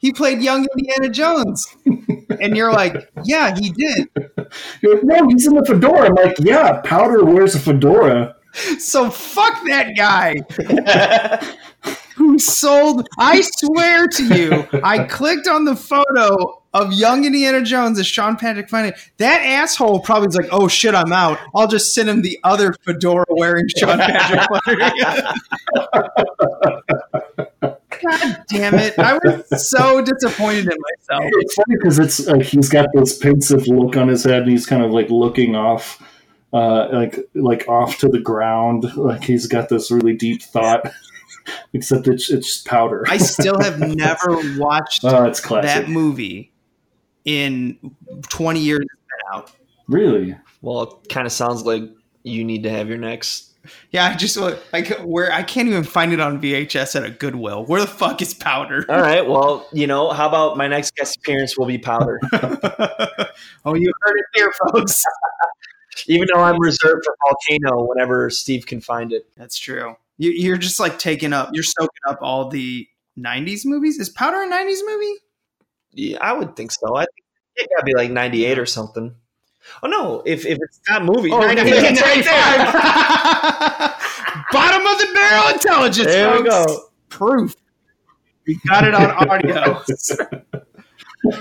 [0.01, 1.77] He played young Indiana Jones.
[2.41, 4.09] And you're like, yeah, he did.
[4.83, 6.07] You're like, no, he's in the fedora.
[6.07, 8.35] I'm like, yeah, Powder wears a fedora.
[8.79, 10.35] So fuck that guy
[12.17, 13.07] who sold.
[13.19, 18.37] I swear to you, I clicked on the photo of young Indiana Jones as Sean
[18.37, 18.95] Patrick Flanery.
[19.19, 21.39] That asshole probably was like, oh shit, I'm out.
[21.55, 24.91] I'll just send him the other fedora wearing Sean Patrick Flanery.
[28.03, 28.99] God damn it.
[28.99, 31.31] I was so disappointed in myself.
[31.37, 34.67] It's funny because it's like he's got this pensive look on his head, and he's
[34.67, 36.03] kind of like looking off,
[36.53, 40.91] uh, like like off to the ground, like he's got this really deep thought.
[41.73, 43.05] Except it's it's powder.
[43.09, 46.52] I still have never watched Oh, that movie
[47.25, 47.79] in
[48.29, 48.85] 20 years
[49.33, 49.53] out.
[49.89, 50.37] really.
[50.61, 51.85] well, it kind of sounds like
[52.23, 53.53] you need to have your next.
[53.91, 57.65] Yeah, I just like where I can't even find it on VHS at a Goodwill.
[57.65, 58.85] Where the fuck is Powder?
[58.89, 59.25] All right.
[59.25, 64.17] Well, you know, how about my next guest appearance will be Powder, oh, you heard
[64.17, 65.05] it here, folks.
[66.09, 69.27] even though I'm reserved for Volcano whenever Steve can find it.
[69.37, 69.97] That's true.
[70.19, 71.51] You, you're just like taking up.
[71.53, 73.99] You're soaking up all the '90s movies.
[73.99, 75.15] Is Powder a '90s movie?
[75.93, 76.97] Yeah, I would think so.
[76.97, 77.27] I think
[77.57, 79.15] it gotta be like '98 or something.
[79.83, 80.23] Oh no!
[80.27, 82.73] If if it's not movie, Oh, 98, it's right there.
[84.53, 86.07] Bottom of the barrel intelligence.
[86.07, 86.65] There we go.
[87.09, 87.55] Proof.
[88.47, 89.83] We got it on audio.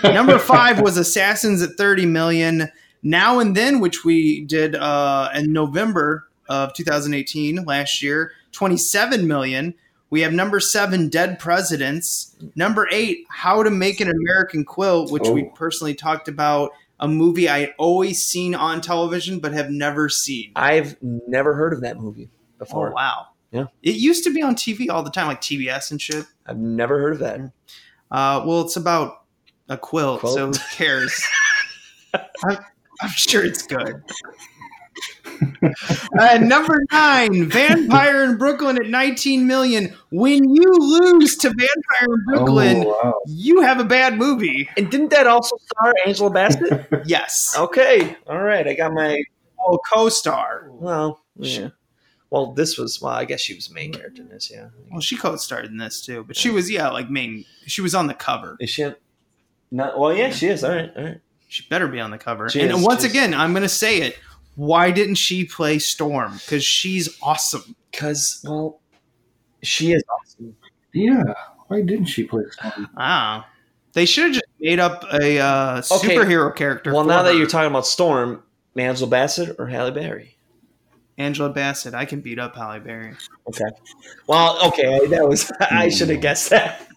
[0.03, 2.71] Number five was Assassins at 30 million.
[3.01, 9.73] Now and Then, which we did uh, in November of 2018, last year, 27 million.
[10.11, 12.35] We have number seven, Dead Presidents.
[12.55, 15.51] Number eight, How to Make an American Quilt, which we Oh.
[15.55, 16.71] personally talked about.
[16.99, 20.51] A movie I always seen on television but have never seen.
[20.55, 22.89] I've never heard of that movie before.
[22.91, 23.25] Oh, wow.
[23.51, 23.65] Yeah.
[23.81, 26.25] It used to be on TV all the time, like TBS and shit.
[26.45, 27.39] I've never heard of that.
[28.11, 29.23] Uh, well, it's about
[29.67, 30.35] a quilt, Quilt?
[30.35, 31.19] so who cares?
[32.13, 32.57] I,
[33.01, 34.03] I'm sure it's good.
[36.19, 39.93] Uh, number nine, Vampire in Brooklyn at 19 million.
[40.11, 43.13] When you lose to Vampire in Brooklyn, Oh, wow.
[43.27, 44.69] you have a bad movie.
[44.77, 46.87] And didn't that also star Angela Bassett?
[47.05, 47.55] Yes.
[47.57, 48.67] okay, all right.
[48.67, 49.21] I got my
[49.63, 50.69] Oh, co-star.
[50.71, 51.69] well, yeah.
[52.31, 53.13] Well, this was well.
[53.13, 54.49] I guess she was the main character in this.
[54.51, 54.69] Yeah.
[54.89, 57.45] Well, she co-starred in this too, but she was yeah, like main.
[57.67, 58.55] She was on the cover.
[58.59, 58.89] Is she?
[59.69, 60.13] Not well.
[60.15, 60.63] Yeah, she is.
[60.63, 60.91] All right.
[60.95, 61.19] All right.
[61.49, 62.49] She better be on the cover.
[62.49, 64.17] She and is, once she's- again, I'm going to say it.
[64.61, 66.33] Why didn't she play Storm?
[66.33, 67.75] Because she's awesome.
[67.91, 68.79] Because well,
[69.63, 70.55] she is awesome.
[70.93, 71.23] Yeah.
[71.65, 72.87] Why didn't she play Storm?
[72.95, 73.49] Ah,
[73.93, 76.15] they should have just made up a uh, Okay.
[76.15, 76.93] superhero character.
[76.93, 78.43] Well, for now that you're talking about Storm,
[78.75, 80.37] Angela Bassett or Halle Berry?
[81.17, 83.15] Angela Bassett, I can beat up Halle Berry.
[83.47, 83.65] Okay.
[84.27, 85.07] Well, okay.
[85.07, 86.87] That was I should have guessed that.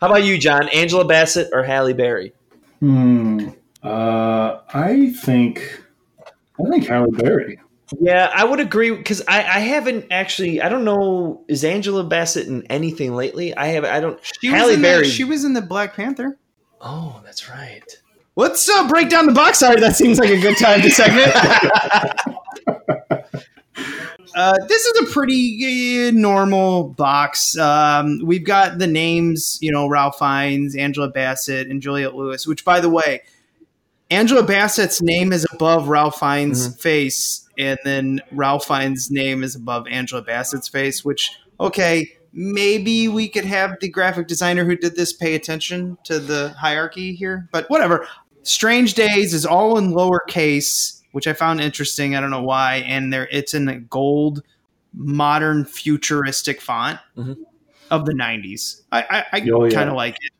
[0.00, 0.68] How about you, John?
[0.68, 2.32] Angela Bassett or Halle Berry?
[2.78, 3.48] Hmm.
[3.82, 5.82] Uh, I think.
[6.60, 7.60] I think Halle Berry.
[8.00, 10.60] Yeah, I would agree because I, I haven't actually.
[10.60, 11.44] I don't know.
[11.48, 13.56] Is Angela Bassett in anything lately?
[13.56, 13.84] I have.
[13.84, 14.18] I don't.
[14.40, 15.04] She was Halle in Berry.
[15.04, 16.38] The, she was in the Black Panther.
[16.80, 17.84] oh, that's right.
[18.36, 19.80] Let's uh, break down the box art.
[19.80, 21.32] That seems like a good time to segment.
[24.34, 27.58] Uh, this is a pretty uh, normal box.
[27.58, 32.46] Um, we've got the names, you know, Ralph Fiennes, Angela Bassett, and Juliette Lewis.
[32.46, 33.22] Which, by the way,
[34.10, 39.86] Angela Bassett's name is above Ralph Fiennes' face, and then Ralph Fiennes' name is above
[39.88, 41.04] Angela Bassett's face.
[41.04, 41.30] Which,
[41.60, 46.50] okay, maybe we could have the graphic designer who did this pay attention to the
[46.58, 48.06] hierarchy here, but whatever.
[48.44, 52.16] Strange Days is all in lowercase, which I found interesting.
[52.16, 54.42] I don't know why, and there it's in a gold,
[54.94, 57.36] modern, futuristic font Mhm.
[57.90, 58.82] of the '90s.
[58.90, 60.32] I I, I Oh, kind of like it.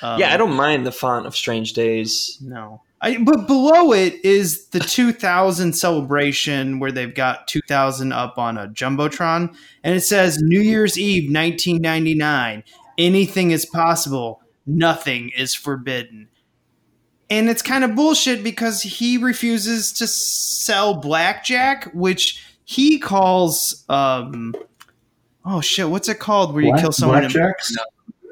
[0.00, 2.38] Um, yeah, I don't mind the font of Strange Days.
[2.40, 2.82] no.
[3.02, 8.68] I, but below it is the 2000 celebration where they've got 2000 up on a
[8.68, 12.64] jumbotron, and it says New Year's Eve 1999.
[12.98, 14.40] Anything is possible.
[14.66, 16.28] Nothing is forbidden.
[17.28, 24.54] And it's kind of bullshit because he refuses to sell blackjack, which he calls um
[25.44, 27.24] oh shit, what's it called where you Black, kill someone?
[27.24, 27.30] in-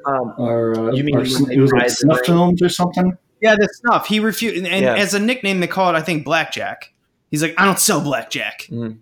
[0.07, 2.25] Um, Or, uh, You mean or when sn- they it was like snuff ring?
[2.27, 3.17] films or something?
[3.45, 4.07] Yeah, the snuff.
[4.07, 4.95] He refused, and, and Yeah.
[4.95, 6.95] as a nickname, they call it, I think, blackjack.
[7.31, 8.67] He's like, I don't sell blackjack.
[8.71, 8.97] Mm.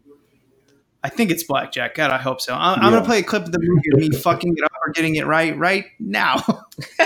[1.04, 1.94] I think it's blackjack.
[1.94, 2.52] God, I hope so.
[2.52, 4.92] I'm, I'm gonna play a clip of the movie of me fucking it up or
[4.92, 6.36] getting it right right now.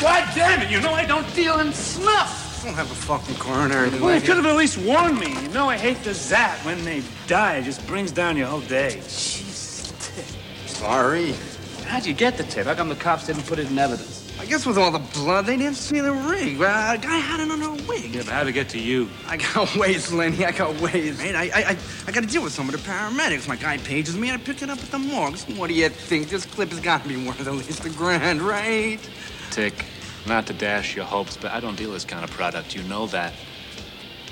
[0.00, 2.62] God damn it, you know I don't deal in snuff.
[2.62, 3.90] I don't have a fucking coronary.
[3.90, 5.30] Well, you could have at least warned me.
[5.42, 7.56] You know I hate the zap when they die.
[7.56, 8.94] It just brings down your whole day.
[9.00, 10.24] Jesus, tip.
[10.68, 11.34] Sorry.
[11.86, 12.66] How'd you get the tip?
[12.66, 14.21] How come the cops didn't put it in evidence?
[14.42, 16.58] I guess with all the blood, they didn't see the rig.
[16.58, 18.12] Well, a guy had it under a wig.
[18.12, 19.08] Yeah, but how'd it get to you?
[19.28, 20.44] I got ways, Lenny.
[20.44, 21.18] I got ways.
[21.18, 21.76] Man, I, I, I,
[22.08, 23.46] I got to deal with some of the paramedics.
[23.46, 25.38] My guy pages me, and I pick it up at the morgue.
[25.56, 26.28] What do you think?
[26.28, 28.98] This clip has got to be worth at least a grand, right?
[29.52, 29.84] Tick,
[30.26, 32.74] not to dash your hopes, but I don't deal this kind of product.
[32.74, 33.34] You know that.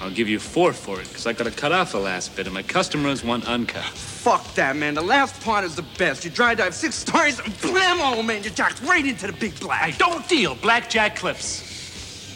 [0.00, 2.54] I'll give you four for it, because I gotta cut off the last bit, and
[2.54, 3.84] my customers want uncut.
[3.84, 4.94] Fuck that, man.
[4.94, 6.24] The last part is the best.
[6.24, 8.42] You dry dive six stories, and blammo, man.
[8.42, 9.82] You jacked right into the big black.
[9.82, 11.60] I don't deal blackjack clips.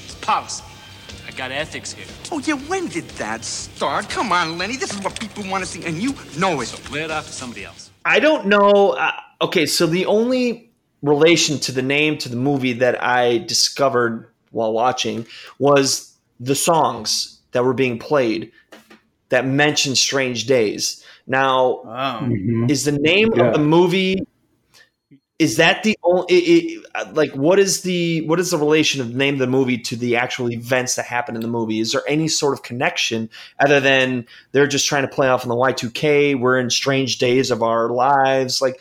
[0.05, 0.62] It's policy.
[1.27, 2.05] I got ethics here.
[2.31, 4.11] Oh, yeah, when did that start?
[4.11, 4.77] Come on, Lenny.
[4.77, 6.67] This is what people want to see, and you know it.
[6.67, 7.91] So lay it off to somebody else.
[8.05, 8.91] I don't know.
[8.91, 14.29] Uh, okay, so the only relation to the name to the movie that I discovered
[14.51, 15.27] while watching
[15.59, 18.53] was the songs that were being played
[19.31, 21.03] that mentioned Strange Days.
[21.27, 22.21] Now, Oh.
[22.23, 22.71] Mhm.
[22.71, 23.47] is the name Yeah.
[23.47, 24.27] of the movie
[25.41, 29.09] is that the only it, it, like what is the what is the relation of
[29.13, 31.91] the name of the movie to the actual events that happen in the movie is
[31.91, 33.29] there any sort of connection
[33.59, 37.51] other than they're just trying to play off on the y2k we're in strange days
[37.51, 38.79] of our lives like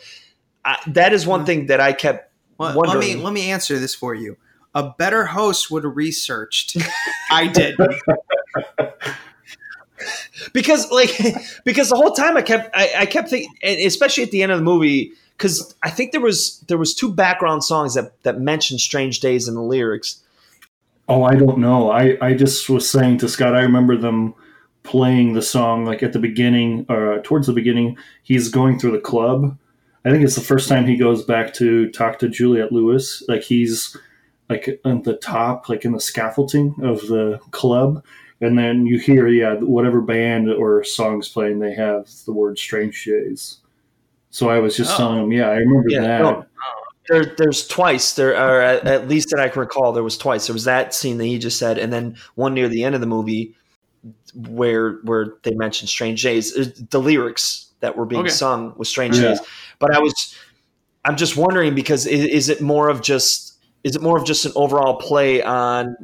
[0.64, 3.76] I, that is one thing that i kept Well, let wondering me let me answer
[3.80, 4.36] this for you.
[4.76, 6.76] A better host would have researched.
[7.30, 7.76] I did.
[10.52, 11.10] because like
[11.64, 14.58] because the whole time I kept I, I kept thinking, especially at the end of
[14.58, 18.80] the movie, because I think there was there was two background songs that that mentioned
[18.80, 20.20] "Strange Days" in the lyrics.
[21.06, 21.90] Oh, I don't know.
[21.90, 24.32] I, I just was saying to Scott, I remember them
[24.84, 27.98] playing the song like at the beginning, or towards the beginning.
[28.22, 29.58] He's going through the club.
[30.06, 33.22] I think it's the first time he goes back to talk to Juliette Lewis.
[33.26, 33.96] Like he's
[34.50, 38.04] like on the top, like in the scaffolding of the club.
[38.44, 43.04] And then you hear, yeah, whatever band or songs playing, they have the word "Strange
[43.04, 43.58] Days."
[44.30, 44.96] So I was just Oh.
[44.96, 46.22] telling him, yeah, I remember Yeah, that.
[46.22, 46.44] no.
[47.08, 50.46] there, there's twice there, or at, at least that I can recall, there was twice.
[50.46, 53.00] There was that scene that he just said, and then one near the end of
[53.00, 53.54] the movie
[54.34, 56.52] where where they mentioned "Strange Days."
[56.90, 58.30] The lyrics that were being Okay.
[58.30, 59.28] sung was "Strange Yeah.
[59.28, 59.40] Days,"
[59.78, 60.34] but I was,
[61.04, 64.46] I'm just wondering because is, is it more of just is it more of just
[64.46, 65.94] an overall play on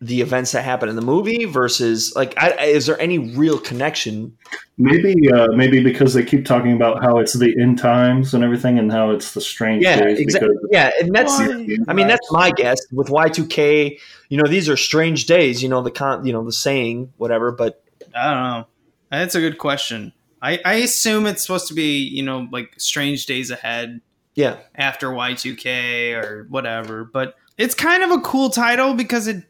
[0.00, 3.58] the events that happen in the movie versus like I, I- is there any real
[3.58, 4.36] connection
[4.78, 8.78] Maybe uh, maybe because they keep talking about how it's the end times and everything,
[8.78, 11.78] and how it's the strange yeah exactly yeah and that's Why?
[11.88, 15.80] i mean that's my guess with y2k you know these are strange days you know
[15.80, 17.82] the con you know the saying whatever but
[18.14, 18.66] I don't know.
[19.10, 20.12] That's a good question.
[20.40, 24.00] I, I assume it's supposed to be, you know, like strange days ahead
[24.34, 27.04] yeah after Y2K or whatever.
[27.04, 29.44] But it's kind of a cool title because it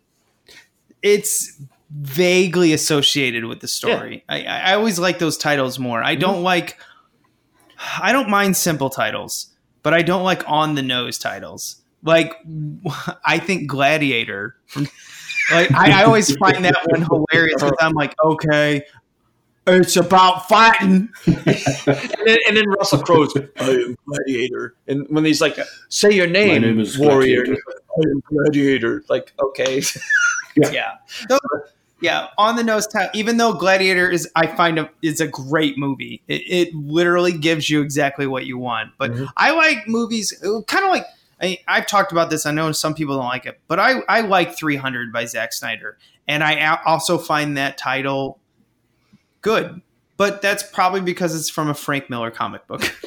[1.03, 4.25] it's vaguely associated with the story.
[4.29, 6.03] I, I always like those titles more.
[6.03, 6.45] I don't mm-hmm.
[6.45, 6.79] like
[8.01, 11.83] I don't mind simple titles, but I don't like on the nose titles.
[12.03, 12.35] Like
[13.25, 14.57] I think Gladiator
[15.51, 18.83] like I, I always find that one hilarious because I'm like, okay,
[19.67, 21.09] it's about fighting.
[21.27, 26.27] and then, and then russell crowe's i am gladiator and when he's like say your
[26.27, 27.63] name, My name is warrior Gladiator.
[27.91, 29.83] i am gladiator like okay
[30.57, 30.95] yeah.
[31.29, 31.39] So,
[32.01, 33.11] yeah, on the nose title.
[33.15, 36.23] Even though Gladiator is, I find a, is a great movie.
[36.29, 38.91] It, it literally gives you exactly what you want.
[38.99, 39.25] But mm-hmm.
[39.37, 41.07] I like movies, uh, kind of like
[41.41, 42.47] I, I've talked about this.
[42.47, 45.99] I know some people don't like it, but I I like 300 by Zack Snyder,
[46.29, 48.39] and I also find that title
[49.43, 49.81] good.
[50.17, 52.83] But that's probably because it's from a Frank Miller comic book.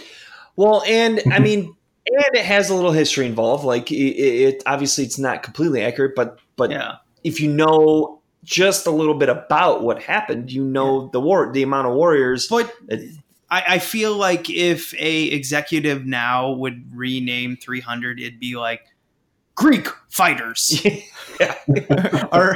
[0.56, 1.74] Well, and I mean,
[2.06, 3.64] and it has a little history involved.
[3.64, 8.88] Like it, it obviously it's not completely accurate, but but yeah, if you know just
[8.88, 12.48] a little bit about what happened, you know the war, the amount of warriors.
[12.48, 12.74] But
[13.50, 18.82] I, I feel like if a executive now would rename 300, it'd be like
[19.56, 20.82] Greek fighters.
[22.32, 22.56] or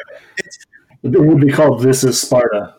[1.03, 2.75] it would be called "This Is Sparta."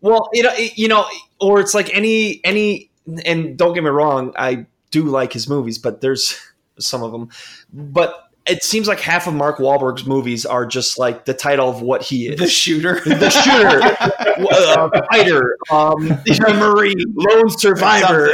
[0.00, 1.06] Well, you know, it- you know,
[1.40, 2.90] or it's like any any,
[3.24, 6.38] and don't get me wrong, I do like his movies, but there's
[6.78, 7.28] some of them,
[7.72, 11.80] but it seems like half of Mark Wahlberg's movies are just like the title of
[11.82, 13.80] what he is: the shooter, the shooter,
[14.52, 18.30] uh, fighter, um, the marine, lone survivor.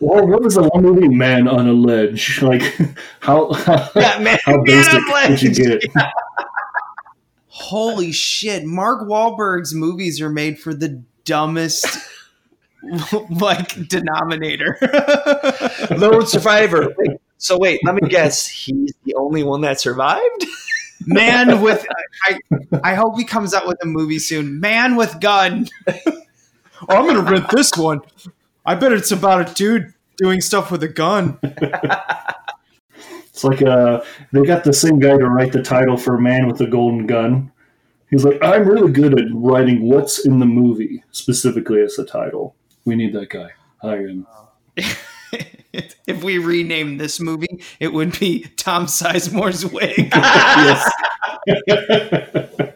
[0.00, 2.40] Well, what was the one movie, Man on a Ledge?
[2.42, 2.62] Like,
[3.20, 5.80] how how, Yeah, Man- how Man basic on a could you Ledge.
[5.94, 6.12] get?
[7.48, 8.64] Holy shit!
[8.64, 11.86] Mark Wahlberg's movies are made for the dumbest,
[13.30, 14.78] like denominator.
[15.96, 16.94] lone survivor.
[16.98, 18.46] Wait, so wait, let me guess.
[18.46, 20.46] He's the only one that survived.
[21.06, 21.84] Man with
[22.24, 22.40] I,
[22.82, 24.60] I hope he comes out with a movie soon.
[24.60, 25.68] Man with gun.
[25.86, 26.22] oh,
[26.88, 28.00] I'm gonna rent this one.
[28.64, 31.38] I bet it's about a dude doing stuff with a gun.
[33.36, 36.58] It's like uh, they got the same guy to write the title for Man with
[36.62, 37.52] a Golden Gun.
[38.08, 42.56] He's like, I'm really good at writing what's in the movie specifically as the title.
[42.86, 43.50] We need that guy.
[43.82, 44.26] Hire him.
[46.06, 50.10] if we rename this movie, it would be Tom Sizemore's wig.
[50.14, 50.90] yes.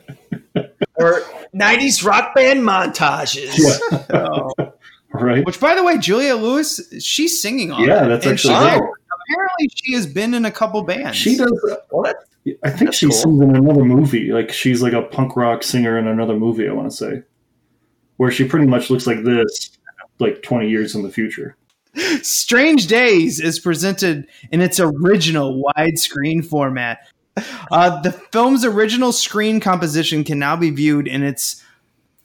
[0.97, 1.23] or
[1.55, 3.59] 90s rock band montages.
[4.13, 4.73] Oh.
[5.13, 5.45] Right.
[5.45, 7.83] Which, by the way, Julia Lewis, she's singing on.
[7.83, 8.09] Yeah, it.
[8.09, 8.95] that's And actually she-
[9.33, 11.17] Apparently, she has been in a couple bands.
[11.17, 11.53] She does.
[11.71, 12.13] Uh, well,
[12.65, 13.15] I think That's she cool.
[13.15, 14.33] sings in another movie.
[14.33, 16.69] Like she's like a punk rock singer in another movie.
[16.69, 17.23] I want to say,
[18.17, 19.79] where she pretty much looks like this,
[20.19, 21.57] like 20 years in the future.
[22.23, 27.07] Strange Days is presented in its original widescreen format.
[27.71, 31.65] Uh, the film's original screen composition can now be viewed in its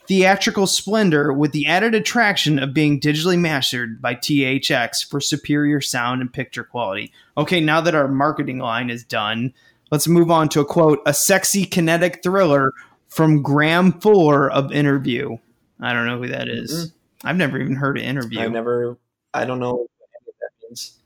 [0.07, 6.22] theatrical splendor with the added attraction of being digitally mastered by THX for superior sound
[6.22, 7.11] and picture quality.
[7.38, 9.53] Okay, now that our marketing line is done,
[9.91, 12.72] let's move on to a quote a sexy kinetic thriller
[13.07, 15.38] from Graham Fuller of Interview.
[15.80, 16.91] I don't know who that is.
[17.24, 18.41] I've never even heard of Interview.
[18.41, 18.97] I've never,
[19.36, 20.97] I don't know what any of that means.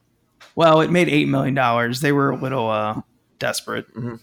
[0.55, 2.01] Well, it made eight million dollars.
[2.01, 3.01] They were a little uh,
[3.39, 3.88] desperate.
[3.95, 4.15] Mm-hmm.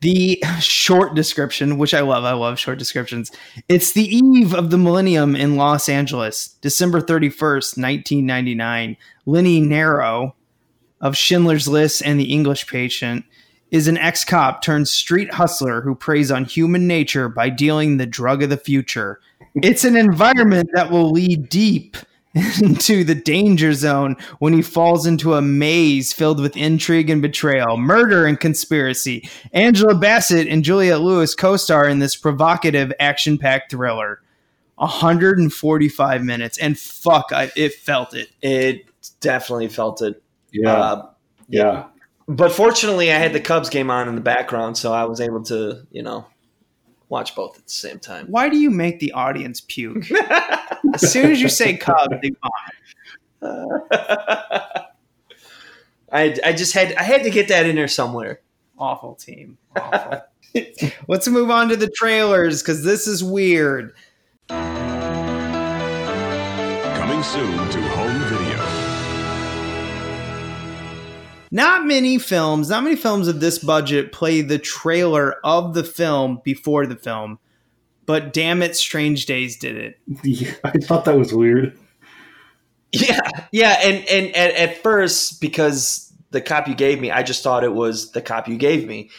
[0.00, 3.32] The short description, which I love, I love short descriptions.
[3.68, 8.96] It's the eve of the millennium in Los Angeles, December thirty first, nineteen ninety nine.
[9.24, 10.36] Lenny Nero
[11.00, 13.24] of Schindler's List and The English Patient
[13.70, 18.06] is an ex cop turned street hustler who preys on human nature by dealing the
[18.06, 19.20] drug of the future.
[19.54, 21.96] It's an environment that will lead deep
[22.62, 27.76] into the danger zone when he falls into a maze filled with intrigue and betrayal,
[27.76, 29.28] murder and conspiracy.
[29.52, 34.20] Angela Bassett and Juliette Lewis co star in this provocative, action packed thriller.
[34.76, 38.28] 145 minutes, and fuck, I, it felt it.
[38.42, 38.86] It
[39.20, 40.20] definitely felt it.
[40.52, 40.72] Yeah.
[40.72, 41.10] Uh,
[41.48, 41.84] Yeah.
[42.26, 45.42] But fortunately, I had the Cubs game on in the background, so I was able
[45.44, 46.26] to, you know,
[47.08, 48.26] watch both at the same time.
[48.26, 50.06] Why do you make the audience puke?
[50.94, 52.32] as soon as you say Cubs, they
[53.42, 53.84] vomit.
[56.12, 58.40] I, I just had I had to get that in there somewhere.
[58.78, 59.58] Awful team.
[59.76, 60.22] Awful.
[61.08, 63.94] Let's move on to the trailers because this is weird.
[64.48, 64.72] Coming
[67.22, 68.64] soon to home video.
[71.50, 76.40] Not many films, not many films of this budget play the trailer of the film
[76.44, 77.38] before the film,
[78.06, 79.98] but damn it, Strange Days did it.
[80.22, 81.78] Yeah, I thought that was weird.
[82.92, 87.42] Yeah, yeah, and and, and at first because the cop you gave me, I just
[87.42, 89.10] thought it was the cop you gave me.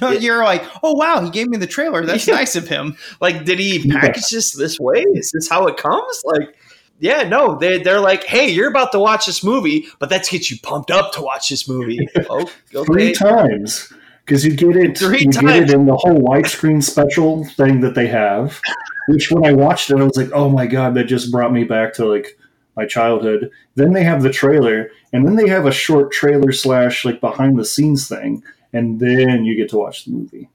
[0.00, 2.04] No, you're like, oh wow, he gave me the trailer.
[2.04, 2.34] That's Yeah.
[2.34, 2.96] nice of him.
[3.20, 5.02] Like, did he package this this way?
[5.14, 6.22] Is this how it comes?
[6.24, 6.56] Like,
[7.00, 10.50] yeah, no, they they're like, hey, you're about to watch this movie, but let's get
[10.50, 12.08] you pumped up to watch this movie.
[12.30, 12.46] Oh,
[12.84, 13.12] Three okay.
[13.12, 13.92] times.
[14.24, 17.94] Because you get it Three you get it in the whole widescreen special thing that
[17.94, 18.60] they have.
[19.08, 21.64] Which when I watched it, I was like, oh my god, that just brought me
[21.64, 22.38] back to like
[22.76, 23.50] my childhood.
[23.74, 27.58] Then they have the trailer, and then they have a short trailer slash like behind
[27.58, 28.42] the scenes thing,
[28.72, 30.48] and then you get to watch the movie.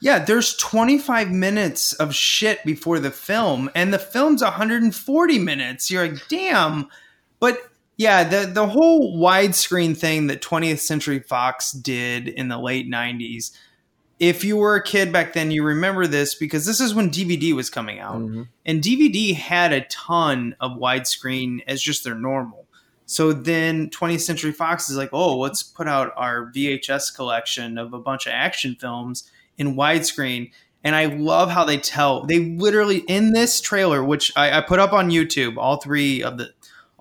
[0.00, 5.90] Yeah, there's 25 minutes of shit before the film, and the film's 140 minutes.
[5.90, 6.88] You're like, damn.
[7.40, 7.58] But
[7.96, 13.52] yeah, the the whole widescreen thing that 20th Century Fox did in the late 90s.
[14.20, 17.52] If you were a kid back then, you remember this because this is when DVD
[17.52, 18.20] was coming out.
[18.20, 18.42] Mm-hmm.
[18.64, 22.64] And DVD had a ton of widescreen as just their normal.
[23.06, 27.92] So then 20th Century Fox is like, oh, let's put out our VHS collection of
[27.92, 30.52] a bunch of action films in widescreen.
[30.82, 32.24] And I love how they tell.
[32.24, 36.38] They literally in this trailer, which I, I put up on YouTube, all three of
[36.38, 36.50] the,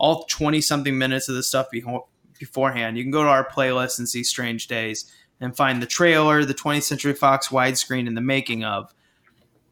[0.03, 2.97] all 20 something minutes of the stuff beho- beforehand.
[2.97, 6.53] You can go to our playlist and see Strange Days and find the trailer, the
[6.53, 8.93] 20th Century Fox widescreen, and the making of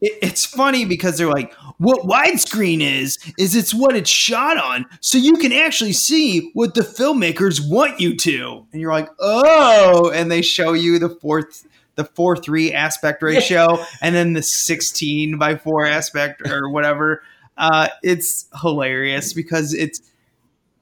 [0.01, 4.85] it- it's funny because they're like, what widescreen is, is it's what it's shot on,
[5.01, 8.65] so you can actually see what the filmmakers want you to.
[8.71, 13.77] And you're like, oh, and they show you the fourth, the four three aspect ratio,
[14.01, 17.21] and then the sixteen by four aspect or whatever.
[17.57, 20.01] Uh, it's hilarious because it's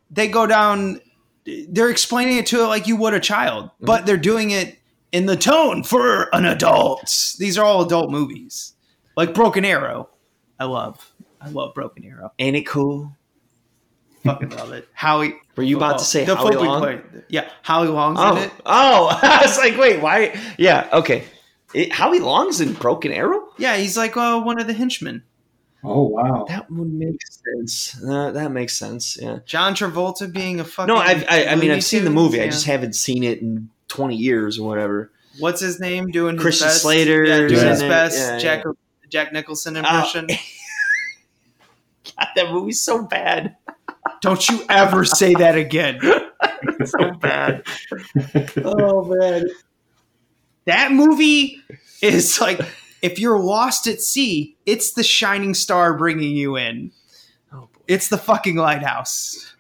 [0.10, 1.02] they go down.
[1.46, 4.78] They're explaining it to it like you would a child, but they're doing it
[5.12, 7.36] in the tone for an adult.
[7.40, 8.74] These are all adult movies
[9.18, 10.10] like Broken Arrow.
[10.60, 12.32] I love, I love Broken Arrow.
[12.38, 13.16] Ain't it cool?
[14.26, 14.88] Fucking love it.
[14.94, 15.36] Howie.
[15.56, 16.82] Were you about to say the Howie Long?
[16.82, 17.26] player.
[17.30, 18.52] Yeah, Howie Long's Oh, in it.
[18.66, 19.08] oh!
[19.22, 20.38] I was like, wait, why?
[20.58, 21.24] Yeah, okay.
[21.74, 23.48] It, Howie Long's in Broken Arrow.
[23.58, 25.24] Yeah, he's like uh, one of the henchmen.
[25.84, 28.02] Oh wow, that would make sense.
[28.04, 29.18] Uh, that makes sense.
[29.22, 29.40] Yeah.
[29.46, 30.94] John Travolta being a fucking.
[30.94, 32.42] No, I've, I, I mean, I've seen the Tunes, movie.
[32.42, 35.12] I just haven't seen it in twenty years or whatever.
[35.40, 36.08] What's his name?
[36.12, 36.82] Doing his Christian best?
[36.82, 38.18] Slater Yeah, doing is his best.
[38.18, 38.72] Yeah, Jack yeah.
[39.10, 39.80] Jack Nicholson Oh.
[39.80, 40.28] impression.
[42.18, 43.56] God, that movie's so bad.
[44.22, 46.00] Don't you ever say that again.
[46.86, 47.64] so bad.
[48.66, 49.46] oh man.
[50.66, 51.62] That movie
[52.02, 52.60] is like
[53.02, 56.92] if you're lost at sea, it's the shining star bringing you in.
[57.88, 59.54] It's the fucking lighthouse.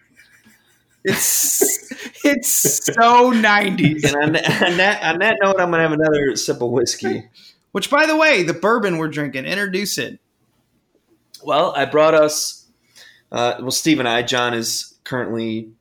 [1.03, 1.61] It's
[2.23, 4.03] it's so 90s.
[4.05, 7.23] And on, that- on that on that note, I'm gonna have another sip of whiskey.
[7.71, 10.19] Which by the way, the bourbon we're drinking, introduce it.
[11.43, 12.65] Well, I brought us.
[13.31, 14.23] Uh, well, Steve and I.
[14.23, 15.71] John is currently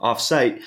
[0.00, 0.60] off site.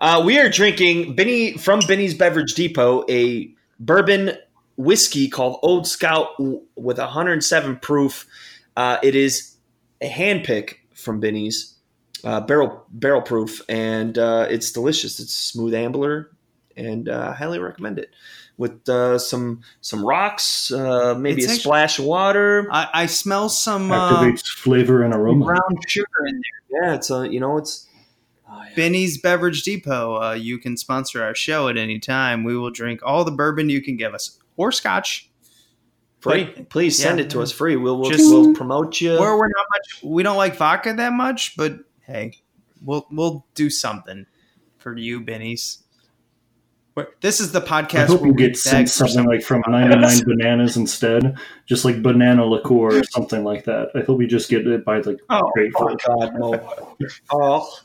[0.00, 4.32] Uh, we are drinking Benny from Benny's Beverage Depot a bourbon
[4.80, 8.26] whiskey called Old Scout with 107 proof.
[8.76, 9.56] Uh, it is
[10.00, 11.74] a hand pick from Benny's
[12.24, 15.20] uh, barrel barrel proof, and uh, it's delicious.
[15.20, 16.30] It's smooth ambler,
[16.76, 18.10] and uh, I highly recommend it.
[18.56, 22.68] With uh, some some rocks, uh, maybe It's a actu- splash of water.
[22.70, 25.46] I, I smell some uh, activates flavor and aroma.
[25.46, 26.34] brown sugar in
[26.70, 26.82] there.
[26.82, 27.86] Yeah, it's a you know it's
[28.76, 30.20] Benny's Beverage Depot.
[30.22, 32.44] Uh, you can sponsor our show at any time.
[32.44, 35.30] We will drink all the bourbon you can give us, or scotch.
[36.20, 36.44] free.
[36.44, 37.76] But- Please send yeah, it to us free.
[37.76, 39.18] We'll we'll, Just- we'll promote you.
[39.18, 42.32] Where we're not much, we don't like vodka that much, but hey,
[42.82, 44.26] we'll we'll do something
[44.78, 45.82] for you, Benny's.
[47.22, 47.64] This is the podcast.
[47.64, 49.30] I podcast hope where you we get sent something something.
[49.30, 53.88] like from 99 bananas instead, just like banana liqueur or something like that.
[53.94, 55.88] I hope you just get it by like Oh, grateful.
[55.92, 56.86] Oh God no!
[57.32, 57.78] Oh,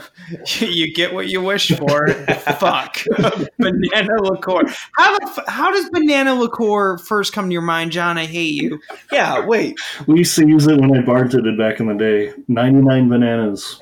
[0.60, 2.08] you get what you wish for.
[2.08, 2.98] Fuck
[3.58, 4.62] banana liqueur.
[4.96, 8.18] How the how does banana liqueur first come to your mind, John?
[8.18, 8.80] I hate you.
[9.10, 9.44] yeah.
[9.44, 9.78] Wait.
[10.06, 12.32] We used to use it when I bartended back in the day.
[12.48, 13.80] 99 bananas.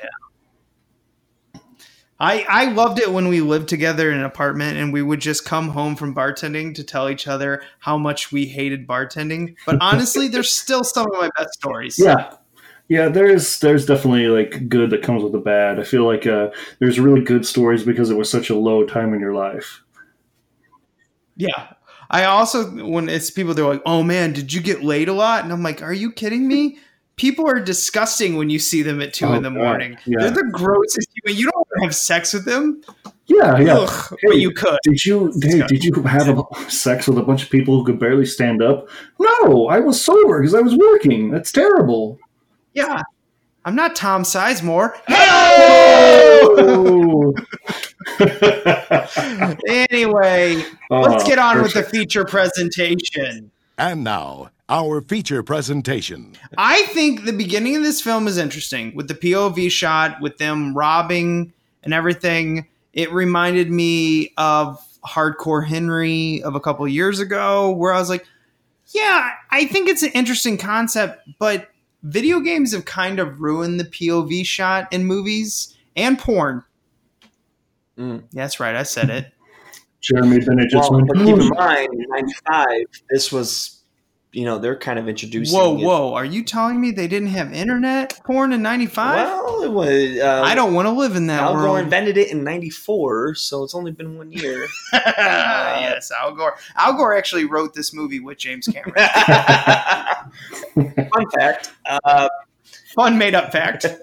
[2.21, 5.47] I, I loved it when we lived together in an apartment and we would just
[5.47, 9.57] come home from bartending to tell each other how much we hated bartending.
[9.65, 11.99] But honestly, there's still some of my best stories.
[11.99, 12.35] Yeah.
[12.91, 15.79] Yeah, there's there's definitely like good that comes with the bad.
[15.79, 19.15] I feel like uh, there's really good stories because it was such a low time
[19.15, 19.85] in your life.
[21.37, 21.75] Yeah.
[22.11, 25.45] I also when it's people they're like, "Oh man, did you get laid a lot?"
[25.45, 26.79] And I'm like, "Are you kidding me?"
[27.15, 29.97] People are disgusting when you see them at two Oh, in the morning.
[30.05, 30.23] Yeah.
[30.23, 31.39] They're the grossest human.
[31.39, 32.83] You don't have sex with them.
[33.27, 33.79] Yeah, yeah.
[33.79, 34.79] Ugh, but you could.
[34.83, 38.01] Did you hey, did you have a, sex with a bunch of people who could
[38.01, 38.89] barely stand up?
[39.21, 41.31] No, I was sober because I was working.
[41.31, 42.19] That's terrible.
[42.75, 43.03] Yeah.
[43.65, 44.95] I'm not Tom Sizemore.
[46.29, 47.35] Oh!
[49.69, 53.53] anyway, Oh, let's get on with the oh, feature presentation.
[53.79, 56.35] And now, our feature presentation.
[56.59, 60.75] I think the beginning of this film is interesting with the POV shot, with them
[60.77, 61.53] robbing
[61.85, 62.67] and everything.
[62.93, 68.27] It reminded me of Hardcore Henry of a couple years ago, where I was like,
[68.89, 71.70] yeah, I think it's an interesting concept, but
[72.03, 76.65] video games have kind of ruined the POV shot in movies and porn.
[77.97, 79.33] Yeah, that's right, I said it.
[80.01, 81.09] Jeremy Bennett just Well, went.
[81.09, 83.80] but keep in mind, '95, this was,
[84.33, 85.59] you know, they're kind of introducing.
[85.59, 85.85] Whoa, it.
[85.85, 86.15] whoa!
[86.15, 89.27] Are you telling me they didn't have internet porn in '95?
[89.27, 90.19] Well, it was.
[90.19, 91.79] Uh, I don't want to live in that Al Gore world.
[91.81, 94.69] invented it in '94, so it's only been one year.
[94.93, 96.57] yes, Al Gore.
[96.77, 98.95] Al Gore actually wrote this movie with James Cameron.
[100.75, 101.73] Fun fact.
[101.85, 102.29] Uh,
[102.95, 103.87] Fun made up fact.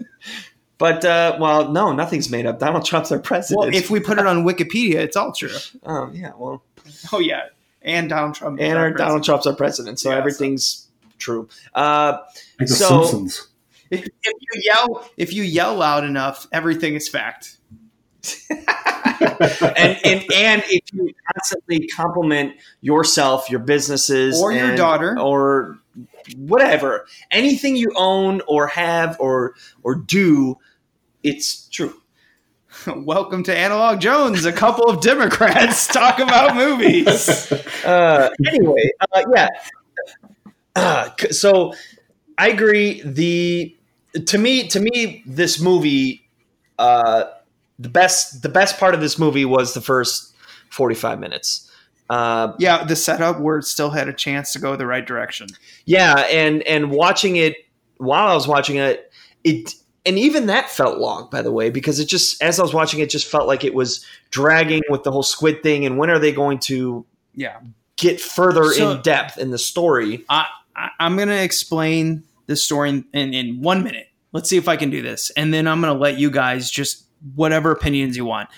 [0.80, 2.60] But uh, well, no, nothing's made up.
[2.60, 3.66] Donald Trump's our president.
[3.66, 5.50] Well, if we put it on Wikipedia, it's all true.
[5.88, 6.62] oh yeah, well,
[7.12, 7.46] Oh yeah,
[7.82, 8.60] and Donald Trump.
[8.60, 9.24] is and our our Donald.
[9.24, 10.88] Trump's our president, so Yeah, so- everything's
[11.20, 11.48] true.
[11.74, 12.20] Uh,
[12.60, 13.48] Like the so Simpsons.
[13.90, 17.58] If, if you yell, if you yell loud enough, everything is fact.
[18.50, 25.18] and, and and if you constantly compliment yourself, your businesses, Or your and- daughter.
[25.20, 25.80] or
[26.38, 30.58] whatever, anything you own or have or or do,
[31.24, 31.94] it's true.
[32.96, 34.46] Welcome to Analog Jones.
[34.46, 37.52] A couple of Democrats talk about movies.
[37.86, 39.48] Uh, anyway, uh, yeah.
[40.76, 41.74] Uh, so
[42.38, 43.02] I agree.
[43.02, 43.74] The
[44.26, 46.28] to me, to me, this movie,
[46.78, 47.26] uh,
[47.80, 50.36] the best, the best part of this movie was the first
[50.70, 51.72] forty-five minutes.
[52.10, 55.48] Uh, Yeah, the setup where it still had a chance to go the right direction.
[55.86, 57.56] yeah, and and watching it
[58.00, 59.10] while I was watching it,
[59.46, 59.76] it
[60.08, 63.00] and even that felt long, by the way, because it just as I was watching
[63.02, 65.86] it, just felt like it was dragging with the whole squid thing.
[65.86, 67.06] And when are they going to
[67.36, 67.58] Yeah.
[67.98, 70.24] get further So- in depth in the story?
[70.30, 70.46] I,
[70.76, 74.08] I I'm gonna explain the story in, in in one minute.
[74.34, 77.04] Let's see if I can do this, and then I'm gonna let you guys just
[77.36, 78.50] whatever opinions you want.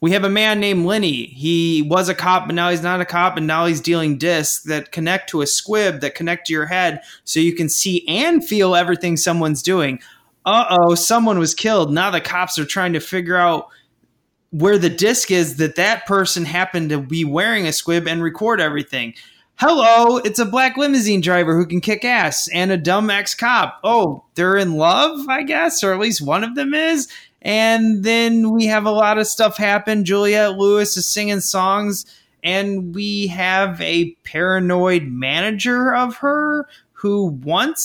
[0.00, 1.26] We have a man named Lenny.
[1.26, 4.62] He was a cop, but now he's not a cop, and now he's dealing discs
[4.64, 8.46] that connect to a squid that connect to your head so you can see and
[8.46, 9.98] feel everything someone's doing.
[10.48, 11.92] Uh oh, someone was killed.
[11.92, 13.66] Now the cops are trying to figure out
[14.48, 18.58] where the disc is that that person happened to be wearing a squid and record
[18.58, 19.12] everything.
[19.56, 23.78] Hello, it's a black limousine driver who can kick ass and a dumb ex cop.
[23.84, 27.08] Oh, they're in love, I guess, or at least one of them is.
[27.42, 30.06] And then we have a lot of stuff happen.
[30.06, 32.06] Juliette Lewis is singing songs,
[32.42, 36.66] and we have a paranoid manager of her
[36.98, 37.84] who wants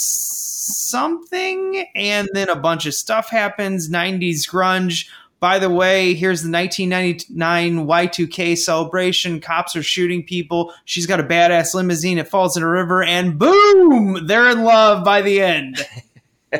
[0.90, 5.08] something, and then a bunch of stuff happens 90s grunge.
[5.40, 9.40] By the way, here's the 1999 Y2K celebration.
[9.40, 10.74] Cops are shooting people.
[10.86, 12.18] She's got a badass limousine.
[12.18, 15.86] It falls in a river, and boom, they're in love by the end.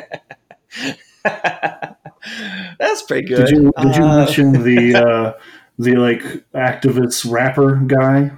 [2.78, 3.46] That's pretty good.
[3.46, 5.32] Did you did you Uh, mention the uh,
[5.78, 6.22] the like
[6.54, 8.30] activist rapper guy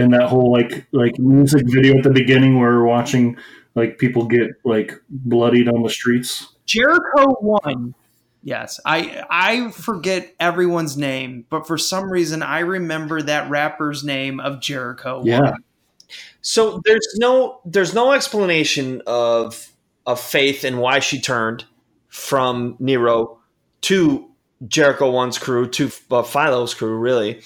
[0.00, 3.36] in that whole like like music video at the beginning where we're watching
[3.74, 6.48] like people get like bloodied on the streets?
[6.66, 7.94] Jeriko one.
[8.42, 14.40] Yes, I I forget everyone's name, but for some reason I remember that rapper's name
[14.40, 15.24] of Jeriko.
[15.24, 15.40] Yeah.
[15.40, 15.64] One.
[16.40, 19.70] So there's no there's no explanation of
[20.06, 21.64] of Faith and why she turned
[22.08, 23.38] from Nero
[23.82, 24.30] to
[24.64, 27.42] Jeriko One's crew to uh, Philo's crew, really.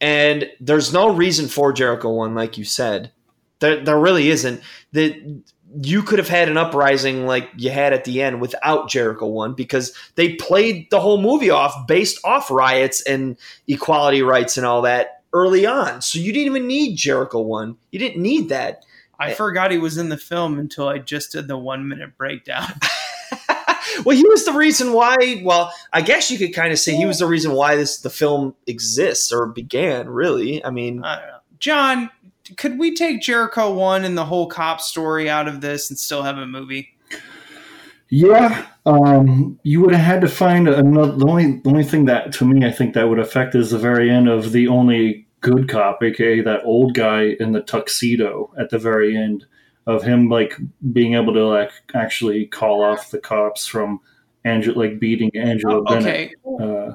[0.00, 3.12] And there's no reason for Jeriko One, like you said.
[3.58, 4.62] There, there really isn't.
[4.92, 5.42] That
[5.82, 9.54] you could have had an uprising like you had at the end without Jeriko One
[9.54, 13.36] because they played the whole movie off based off riots and
[13.68, 16.00] equality rights and all that early on.
[16.02, 17.76] So you didn't even need Jeriko One.
[17.90, 18.84] You didn't need that.
[19.18, 22.72] I forgot he was in the film until I just did the one minute breakdown.
[24.04, 25.42] well, he was the reason why.
[25.42, 28.10] Well, I guess you could kind of say he was the reason why this the
[28.10, 30.08] film exists or began.
[30.08, 31.36] Really, I mean, I don't know.
[31.58, 32.10] John,
[32.56, 36.22] could we take Jeriko one and the whole cop story out of this and still
[36.22, 36.94] have a movie?
[38.08, 41.12] Yeah, um, you would have had to find another.
[41.12, 43.78] The only the only thing that to me I think that would affect is the
[43.78, 48.70] very end of the only good cop, aka that old guy in the tuxedo at
[48.70, 49.46] the very end
[49.86, 50.56] of him like
[50.92, 54.00] being able to like actually call off the cops from
[54.44, 56.34] Angela like beating Angela Oh, okay.
[56.44, 56.94] Bennett.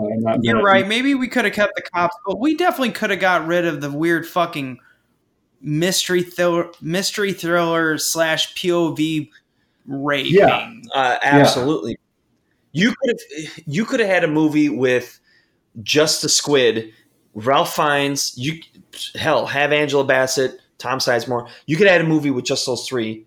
[0.00, 0.64] uh, You're Bennett.
[0.64, 0.88] right.
[0.88, 3.80] Maybe we could have kept the cops, but we definitely could have got rid of
[3.80, 4.78] the weird fucking
[5.60, 9.30] mystery thriller, mystery thriller slash POV
[9.86, 10.32] raping.
[10.34, 10.72] Yeah.
[10.94, 11.98] uh, absolutely.
[12.72, 15.20] You could have you could have had a movie with
[15.82, 16.92] just a squid,
[17.34, 18.32] Ralph Fiennes.
[18.36, 18.60] You
[19.14, 21.48] hell have Angela Bassett, Tom Sizemore.
[21.66, 23.24] You could add a movie with just those three,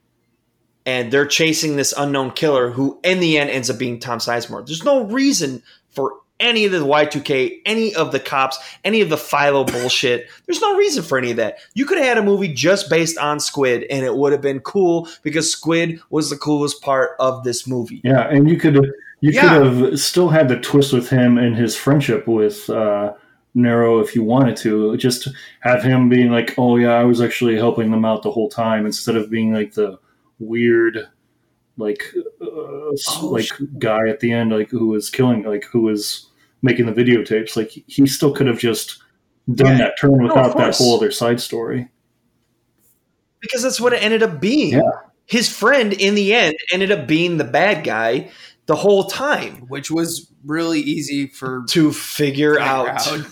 [0.85, 4.65] and they're chasing this unknown killer who, in the end, ends up being Tom Sizemore.
[4.67, 9.17] There's no reason for any of the Y2K, any of the cops, any of the
[9.17, 10.27] Philo bullshit.
[10.45, 11.59] There's no reason for any of that.
[11.75, 14.59] You could have had a movie just based on Squid, and it would have been
[14.59, 18.01] cool because Squid was the coolest part of this movie.
[18.03, 18.75] Yeah, and you could
[19.21, 19.57] you Yeah.
[19.57, 23.13] could have still had the twist with him and his friendship with uh,
[23.55, 24.95] Nero if you wanted to.
[24.97, 25.27] Just
[25.61, 28.85] have him being like, "Oh yeah, I was actually helping them out the whole time,"
[28.85, 29.97] instead of being like the
[30.39, 31.07] weird,
[31.77, 32.03] like,
[32.41, 33.47] uh, s- like
[33.79, 36.27] guy at the end, like who was killing, like who was
[36.61, 37.55] making the videotapes.
[37.55, 39.01] Like he still could have just
[39.53, 39.77] done Yeah.
[39.77, 41.89] that turn of without that whole other side story.
[43.41, 44.73] because that's what it ended up being.
[44.73, 44.81] Yeah.
[45.27, 48.31] His friend in the end ended up being the bad guy
[48.65, 53.27] the whole time which was really easy for to figure Figure out out.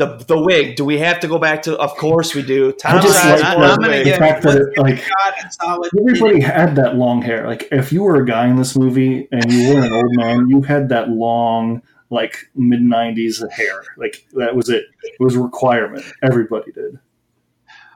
[0.00, 0.76] The the wig.
[0.76, 1.76] Do we have to go back to?
[1.78, 2.72] Of course we do.
[2.72, 3.98] Tom I just like Sizemore I'm gonna wig.
[4.04, 5.90] the get- fact that it, like God, it's solid.
[6.00, 7.46] Everybody had that long hair.
[7.46, 10.48] Like if you were a guy in this movie and you were an old man,
[10.48, 13.84] you had that long, like mid '90s hair.
[13.98, 14.84] Like that was it.
[15.02, 16.04] It was a requirement.
[16.22, 16.98] Everybody did.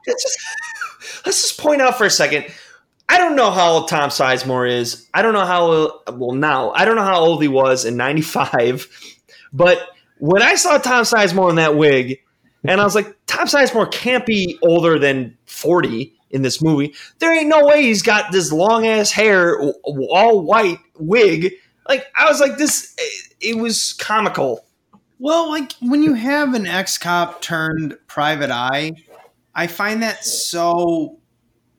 [0.07, 0.39] Let's just,
[1.25, 2.45] let's just point out for a second.
[3.09, 5.07] I don't know how old Tom Sizemore is.
[5.13, 6.71] I don't know how well now.
[6.71, 8.87] I don't know how old he was in '95,
[9.51, 9.79] but
[10.19, 12.19] when I saw Tom Sizemore in that wig,
[12.67, 16.93] and I was like, Tom Sizemore can't be older than 40 in this movie.
[17.19, 21.53] There ain't no way he's got this long ass hair, all white wig.
[21.87, 22.95] Like I was like, this.
[22.99, 24.65] Eh, it was comical.
[25.19, 28.93] Well, like when you have an ex cop turned private eye,
[29.53, 31.19] I find that so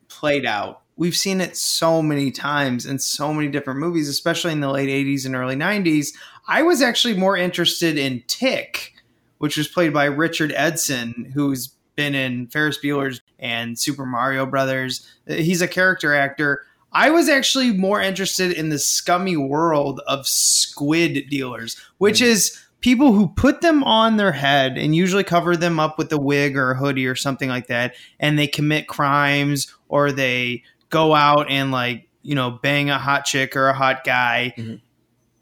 [0.08, 0.82] played out.
[0.96, 4.88] We've seen it so many times in so many different movies, especially in the late
[4.88, 6.14] 80s and early 90s.
[6.48, 8.94] I was actually more interested in Tick,
[9.38, 15.08] which was played by Richard Edson, who's been in Ferris Bueller's and Super Mario Brothers.
[15.26, 16.62] He's a character actor.
[16.92, 22.26] I was actually more interested in the scummy world of squid dealers, which hmm.
[22.26, 26.20] is people who put them on their head and usually cover them up with a
[26.20, 31.14] wig or a hoodie or something like that, and they commit crimes or they go
[31.14, 34.76] out and like you know bang a hot chick or a hot guy, mm-hmm.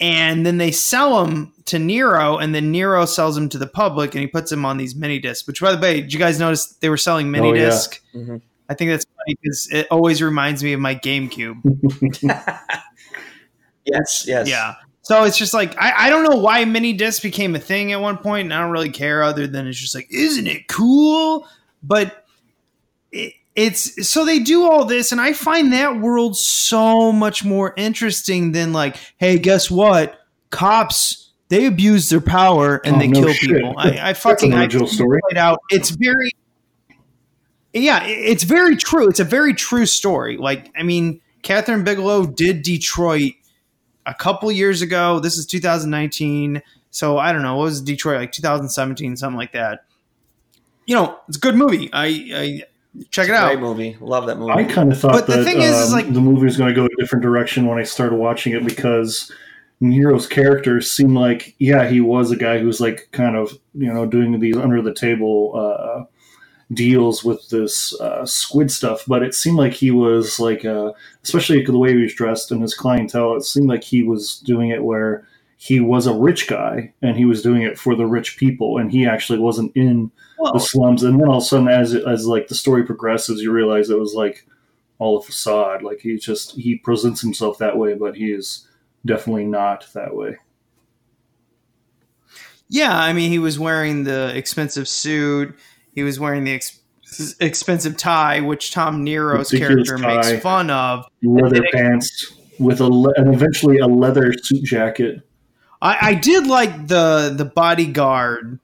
[0.01, 4.15] And then they sell them to Nero, and then Nero sells them to the public,
[4.15, 5.47] and he puts them on these mini discs.
[5.47, 7.65] Which, by the way, did you guys notice they were selling mini Oh, yeah.
[7.67, 8.03] disc?
[8.15, 8.37] Mm-hmm.
[8.69, 11.61] I think that's funny because it always reminds me of my GameCube.
[13.87, 14.49] Yes, yes.
[14.49, 14.75] Yeah.
[15.03, 18.01] So it's just like I, I don't know why mini disc became a thing at
[18.01, 21.47] one point, and I don't really care other than it's just like, isn't it cool?
[21.83, 22.25] But
[23.13, 27.73] it, it's so they do all this, and I find that world so much more
[27.77, 30.19] interesting than like, hey, guess what?
[30.51, 33.51] Cops they abuse their power and Oh, they no kill shit.
[33.51, 33.75] people.
[33.77, 35.21] I, I fucking I see it story.
[35.37, 35.61] out.
[35.71, 36.31] It's very
[37.73, 39.09] yeah, it's very true.
[39.09, 40.37] It's a very true story.
[40.37, 43.33] Like, I mean, Kathryn Bigelow did Detroit
[44.07, 45.19] a couple years ago.
[45.19, 46.63] This is 2019.
[46.91, 47.57] So I don't know.
[47.57, 49.85] What was Detroit like 2017, something like that.
[50.87, 51.91] You know, it's a good movie.
[51.93, 52.63] I, I
[53.11, 53.47] check it out.
[53.49, 53.97] Great movie.
[54.01, 54.53] Love that movie.
[54.53, 56.57] I kind of thought But the that thing is, is, um, like- the movie was
[56.57, 59.31] going to go a different direction when I started watching it because
[59.81, 63.93] Nero's character seemed like, yeah, he was a guy who was like kind of you
[63.93, 66.05] know doing these under the table uh,
[66.73, 70.93] deals with this uh, squid stuff, but it seemed like he was like, uh,
[71.23, 74.71] especially the way he was dressed and his clientele, it seemed like he was doing
[74.71, 75.27] it where
[75.57, 78.91] he was a rich guy and he was doing it for the rich people, and
[78.93, 81.03] he actually wasn't in Well- the slums.
[81.03, 83.99] And then all of a sudden, as as like the story progresses, you realize it
[83.99, 84.47] was like
[84.99, 85.83] all a facade.
[85.83, 88.67] Like he just he presents himself that way, but he is
[89.07, 90.37] definitely not that way.
[92.69, 95.55] Yeah, I mean, he was wearing the expensive suit.
[95.95, 96.81] He was wearing the ex-
[97.41, 101.05] expensive tie, which Tom Nero's Ridiculous character makes fun of.
[101.23, 102.33] Leather it- pants.
[102.59, 105.21] with a le- and eventually a leather suit jacket.
[105.83, 108.59] I, I did like the the bodyguard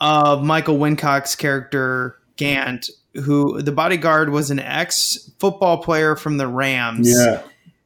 [0.00, 6.46] of Michael Wincott's character Gant, who the bodyguard was an ex football player from the
[6.48, 7.10] Rams.
[7.12, 7.42] Yeah,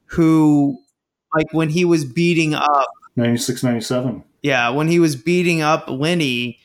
[0.07, 0.79] Who,
[1.35, 4.23] like, when he was beating up, 96, 97.
[4.43, 6.61] yeah, when he was beating up Lenny,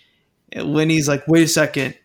[0.56, 1.96] Lenny's like, wait a second.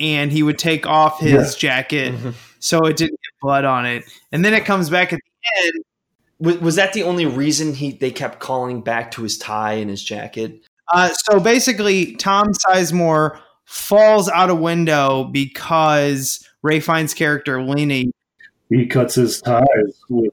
[0.00, 1.58] And he would take off his Yeah.
[1.58, 2.30] jacket mm-hmm.
[2.60, 4.04] so it didn't get blood on it.
[4.30, 5.84] And then it comes back at the end.
[6.38, 9.90] Was, was that the only reason he they kept calling back to his tie and
[9.90, 10.64] his jacket?
[10.92, 18.10] Uh, so basically, Tom Sizemore falls out a window because Ralph Fiennes character Lenny.
[18.70, 19.66] He cuts his ties
[20.08, 20.32] with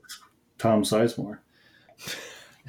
[0.57, 1.39] Tom Sizemore.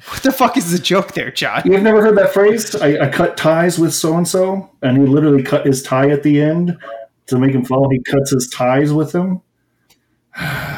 [0.09, 1.63] What the fuck is the joke there, John?
[1.65, 2.75] You've never heard that phrase?
[2.75, 6.21] I, I cut ties with so and so, and he literally cut his tie at
[6.21, 6.77] the end
[7.25, 7.89] to make him fall.
[7.89, 9.41] He cuts his ties with him.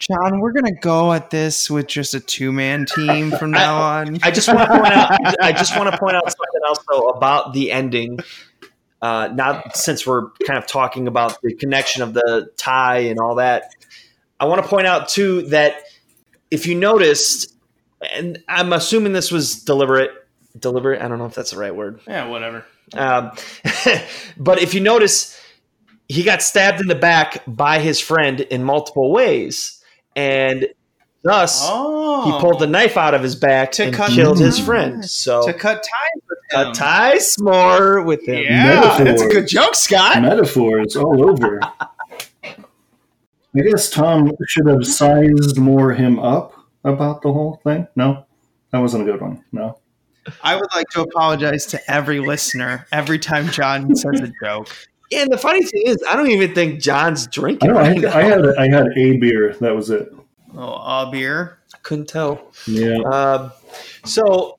[0.00, 4.18] John, we're gonna go at this with just a two man team from now on.
[4.22, 5.42] I just want to point out.
[5.42, 8.18] I just want to point out something else though about the ending.
[9.02, 13.36] Uh, not since we're kind of talking about the connection of the tie and all
[13.36, 13.74] that.
[14.38, 15.82] I want to point out too that
[16.50, 17.54] if you noticed,
[18.12, 20.10] and I'm assuming this was deliberate.
[20.58, 21.02] Deliberate.
[21.02, 22.00] I don't know if that's the right word.
[22.08, 22.64] Yeah, whatever.
[22.94, 23.32] Um,
[24.38, 25.38] but if you notice,
[26.08, 29.79] he got stabbed in the back by his friend in multiple ways,
[30.16, 30.66] and
[31.22, 32.70] thus he pulled the oh.
[32.70, 35.04] knife out of his back and cut- killed his friend.
[35.04, 36.72] So to cut ties with cut him.
[36.72, 38.42] ties more with him.
[38.42, 40.20] Yeah, that's a good joke, Scott.
[40.22, 41.60] Metaphors all over.
[42.42, 46.54] I guess Tom should have sized more him up
[46.84, 47.88] about the whole thing.
[47.96, 48.24] No,
[48.70, 49.44] that wasn't a good one.
[49.52, 49.78] No.
[50.42, 54.68] I would like to apologize to every listener every time John says a joke.
[55.12, 57.68] And the funny thing is, I don't even think John's drinking.
[57.70, 57.76] don't.
[57.78, 58.16] I, right now.
[58.16, 59.54] I had I had a beer.
[59.60, 60.12] That was it.
[60.56, 61.58] Oh, a beer.
[61.74, 62.52] I couldn't tell.
[62.66, 62.96] Yeah.
[62.98, 63.52] Um,
[64.04, 64.58] so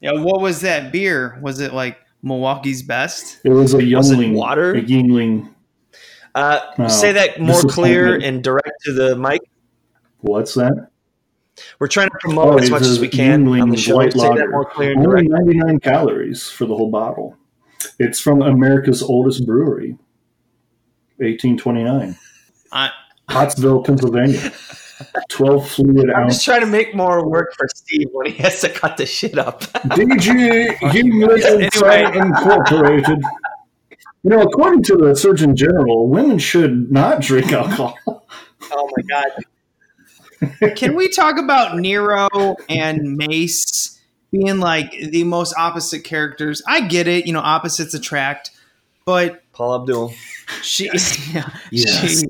[0.00, 1.38] Yeah, what was that beer?
[1.42, 3.38] Was it like Milwaukee's best?
[3.44, 4.34] It was a Was it Yuengling.
[4.34, 4.74] water?
[4.74, 5.52] A Yuengling.
[6.34, 9.40] uh, Oh, say that more clear and direct to the mic.
[10.20, 10.88] What's that?
[11.78, 13.96] We're trying to promote as much as we can on the show.
[13.96, 15.46] white Say that more clear and Only direct.
[15.46, 17.36] 99 calories for the whole bottle.
[17.98, 19.98] It's from America's oldest brewery,
[21.18, 22.16] 1829,
[22.72, 22.90] I,
[23.28, 24.52] Pottsville, Pennsylvania.
[25.28, 28.62] 12 fluid I'm ounce just trying to make more work for Steve when he has
[28.62, 29.60] to cut the shit up.
[29.60, 33.22] DG Yuengling Insight Incorporated.
[34.22, 37.96] You know, according to the Surgeon General, women should not drink alcohol.
[38.06, 39.30] oh my god!
[40.76, 42.28] can we talk about Nero
[42.68, 43.95] and Mace
[44.38, 46.62] being like the most opposite characters?
[46.66, 48.50] I get it, you know, opposites attract,
[49.04, 50.12] but Paula Abdul.
[50.62, 50.84] she,
[51.32, 52.20] yeah, Yes.
[52.20, 52.26] she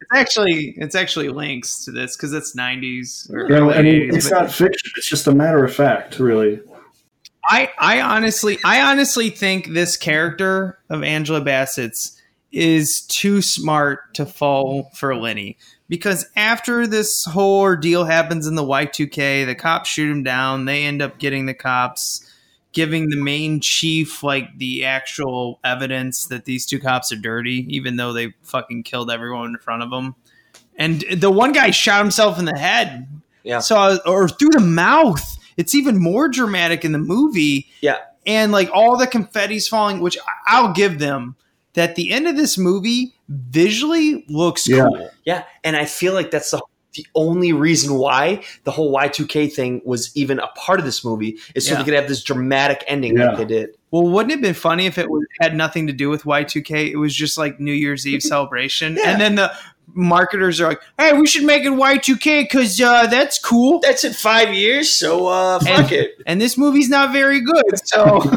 [0.00, 4.10] it's actually it's actually links to this because it's 90s or You know, I mean,
[4.10, 4.92] 80s, it's not fiction.
[4.96, 6.60] It's just a matter of fact, really.
[7.48, 12.20] I, I honestly I honestly think this character of Angela Bassett's
[12.52, 15.58] is too smart to fall for Lenny.
[15.88, 20.84] Because after this whole ordeal happens in the Y2K, the cops shoot him down, they
[20.84, 22.30] end up getting the cops
[22.74, 27.96] giving the main chief like the actual evidence that these two cops are dirty, even
[27.96, 30.14] though they fucking killed everyone in front of them.
[30.76, 33.06] And the one guy shot himself in the head.
[33.44, 33.60] Yeah.
[33.60, 35.38] So or through the mouth.
[35.56, 37.68] It's even more dramatic in the movie.
[37.80, 37.98] Yeah.
[38.26, 40.18] And like all the confetti's falling, which
[40.48, 41.36] I'll give them
[41.74, 44.84] that the end of this movie visually looks Yeah.
[44.88, 45.10] cool.
[45.24, 46.60] Yeah, and I feel like that's the
[46.96, 51.36] the only reason why the whole Y2K thing was even a part of this movie
[51.56, 51.78] is so Yeah.
[51.78, 53.30] they could have this dramatic ending Yeah.
[53.30, 53.70] like they did.
[53.90, 56.92] Well, wouldn't it have been funny if it was, had nothing to do with Y2K?
[56.92, 58.94] It was just like New Year's Eve celebration.
[58.96, 59.10] Yeah.
[59.10, 59.50] And then the
[59.92, 63.80] marketers are like, hey, we should make it Y2K because uh, that's cool.
[63.80, 66.10] That's in five years, so uh, fuck And- it.
[66.26, 67.64] And this movie's not very good.
[67.88, 68.20] So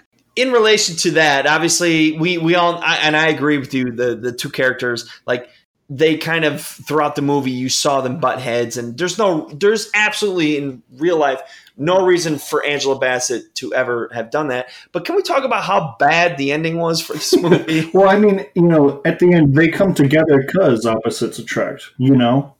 [0.36, 3.92] in relation to that, obviously, we we all I, and I agree with you.
[3.92, 5.48] The the two characters, like
[5.90, 9.90] they kind of throughout the movie, you saw them butt heads, and there's no, there's
[9.94, 11.40] absolutely in real life
[11.76, 14.68] no reason for Angela Bassett to ever have done that.
[14.92, 17.90] But can we talk about how bad the ending was for this movie?
[17.92, 22.16] Well, I mean, you know, at the end, they come together because opposites attract, you
[22.16, 22.54] know?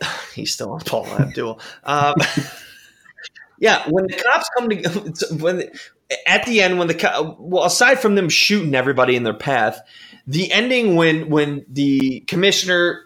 [0.34, 1.60] He's still on Paula Abdul.
[1.84, 2.14] Um,
[3.58, 5.70] yeah, when the cops come to when
[6.26, 9.80] at the end when the well aside from them shooting everybody in their path,
[10.26, 13.04] the ending when when the commissioner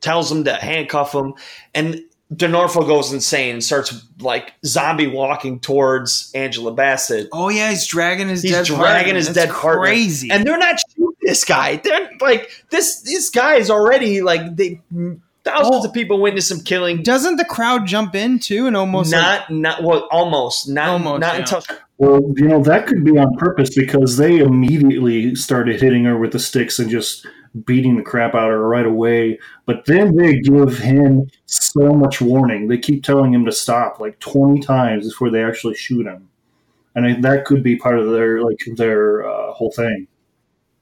[0.00, 1.34] tells them to handcuff them
[1.74, 2.00] and
[2.34, 7.28] D'Onofrio goes insane and starts like zombie walking towards Angela Bassett.
[7.30, 9.14] Oh yeah, he's dragging his He's dead dragging partner.
[9.14, 9.82] his That's dead partner.
[9.82, 10.30] Crazy.
[10.30, 11.76] and they're not shooting this guy.
[11.76, 13.02] They're like this.
[13.02, 14.80] This guy is already like they
[15.44, 17.02] thousands of people witness him killing.
[17.02, 21.34] Doesn't the crowd jump in too and almost not not well almost not Almost, not
[21.34, 21.40] yeah.
[21.40, 21.62] until
[21.98, 26.32] Well, you know, that could be on purpose because they immediately started hitting her with
[26.32, 27.26] the sticks and just
[27.66, 29.38] beating the crap out of her right away.
[29.66, 32.68] But then they give him so much warning.
[32.68, 36.28] They keep telling him to stop like 20 times before they actually shoot him.
[36.94, 40.08] And I, that could be part of their like their uh, whole thing.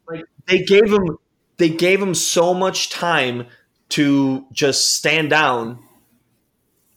[0.08, 1.18] like they gave him
[1.56, 3.46] they gave him so much time
[3.90, 5.78] to just stand down.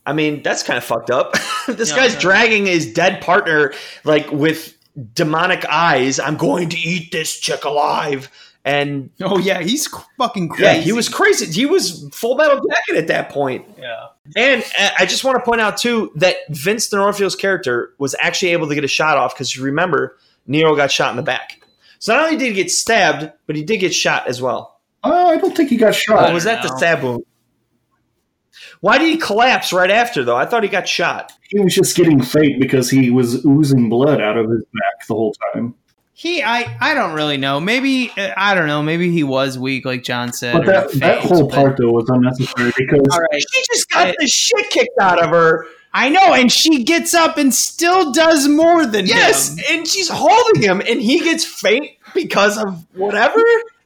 [0.06, 1.34] I mean, that's kind of fucked up.
[1.68, 2.20] this Yeah, guy's yeah.
[2.20, 3.74] dragging his dead partner
[4.04, 4.78] like with
[5.14, 6.20] demonic eyes.
[6.20, 8.30] I'm going to eat this chick alive.
[8.66, 9.88] And Oh yeah, he's
[10.18, 10.64] fucking crazy.
[10.64, 11.46] yeah, he was crazy.
[11.48, 13.66] He was full metal jacket at that point.
[13.78, 14.08] Yeah.
[14.38, 18.52] And uh, I just want to point out too that Vince D'Onofrio's character was actually
[18.54, 20.18] able to get a shot off because you remember
[20.48, 21.62] Nero got shot in the back.
[22.00, 24.73] So not only did he get stabbed, but he did get shot as well.
[25.04, 26.30] Oh, I don't think he got shot.
[26.30, 27.24] Oh, was that the stab wound?
[28.82, 30.36] Why did he collapse right after though?
[30.36, 31.32] I thought he got shot.
[31.50, 35.14] He was just getting faint because he was oozing blood out of his back the
[35.16, 35.76] whole time.
[36.16, 37.60] He, I, I don't really know.
[37.60, 38.84] Maybe uh, I don't know.
[38.84, 40.54] Maybe he was weak, like John said.
[40.54, 43.42] But or that, that whole but- part though was unnecessary because All right.
[43.54, 45.66] She just got the shit kicked out of her.
[45.96, 49.64] I know, and she gets up and still does more than Yes, him.
[49.70, 53.40] and she's holding him, and he gets faint because of whatever.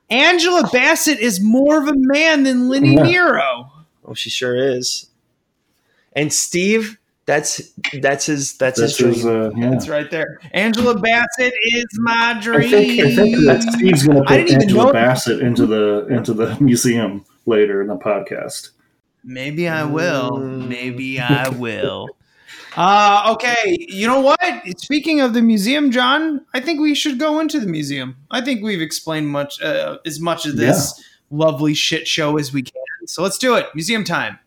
[0.09, 3.03] Angela Bassett is more of a man than Lenny Yeah.
[3.03, 3.71] Nero.
[4.05, 5.07] Oh, she sure is.
[6.13, 7.61] And Steve, that's
[8.01, 9.35] that's his that's, this his is dream.
[9.41, 9.69] uh, yeah.
[9.71, 10.39] That's right there.
[10.53, 12.69] Angela Bassett is my I dream.
[12.69, 16.57] think, I think that Steve's going to put Angela know- Bassett into the into the
[16.61, 18.69] museum later in the podcast.
[19.25, 20.37] Maybe I will.
[20.37, 22.07] Maybe I will.
[22.77, 24.39] Uh, okay, you know what?
[24.77, 28.15] Speaking of the museum, John, I think we should go into the museum.
[28.29, 32.61] I think we've explained much uh, as much of this lovely shit show as we
[32.61, 32.73] can.
[33.07, 33.65] So let's do it.
[33.73, 34.37] Museum time.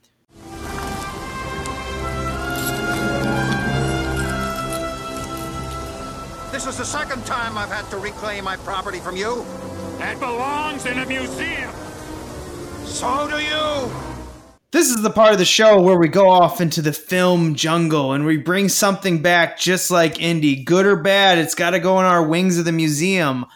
[6.52, 9.44] This is the second time I've had to reclaim my property from you.
[9.98, 11.72] That belongs in a museum.
[12.84, 14.09] So do you.
[14.72, 18.12] This is the part of the show where we go off into the film jungle
[18.12, 20.62] and we bring something back just like Indy.
[20.62, 23.46] Good or bad, it's got to go in our wings of the museum.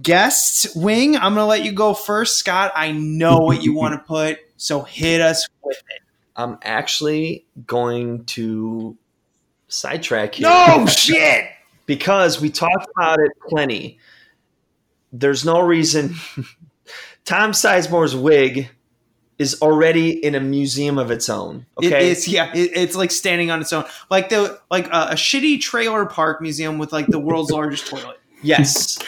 [0.00, 2.72] Guest wing, I'm going to let you go first, Scott.
[2.74, 6.02] I know what you want to put, so hit us with it.
[6.34, 8.96] I'm actually going to
[9.68, 10.48] sidetrack here.
[10.48, 11.46] No shit!
[11.86, 13.98] because we talked about it plenty.
[15.12, 16.14] There's no reason.
[17.24, 18.70] Tom Sizemore's wig
[19.42, 21.66] is already in a museum of its own.
[21.78, 22.50] Okay, is, yeah.
[22.54, 26.40] It, it's like standing on its own, like the like uh, a shitty trailer park
[26.40, 28.18] museum with like the world's largest toilet.
[28.42, 28.98] Yes.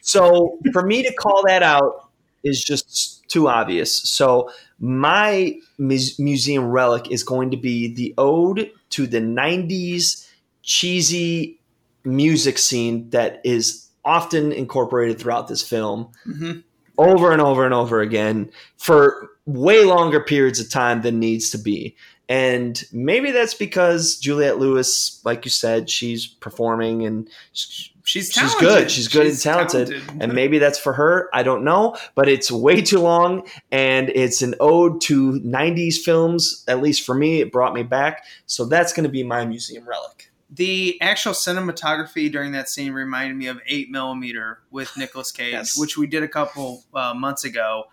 [0.00, 2.10] So for me to call that out
[2.42, 3.90] is just too obvious.
[4.10, 10.28] So my mus- museum relic is going to be the ode to the 90s
[10.62, 11.60] cheesy
[12.04, 16.62] music scene that is often incorporated throughout this film Mhm.
[16.98, 21.58] Over and over and over again for way longer periods of time than needs to
[21.58, 21.96] be.
[22.28, 28.54] And maybe that's because Juliette Lewis, like you said, she's performing and sh- She's she's
[28.56, 28.90] good.
[28.90, 29.88] She's good She's and talented.
[29.88, 30.22] talented.
[30.22, 31.30] And maybe that's for her.
[31.32, 31.96] I don't know.
[32.14, 36.64] But it's way too long and it's an ode to 90s films.
[36.68, 38.24] At least for me, it brought me back.
[38.44, 40.30] So that's going to be my museum relic.
[40.54, 45.78] The actual cinematography during that scene reminded me of Eight Millimeter with Nicolas Cage, Yes.
[45.78, 47.84] which we did a couple uh, months ago.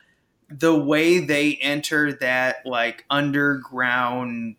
[0.50, 4.58] The way they enter that like underground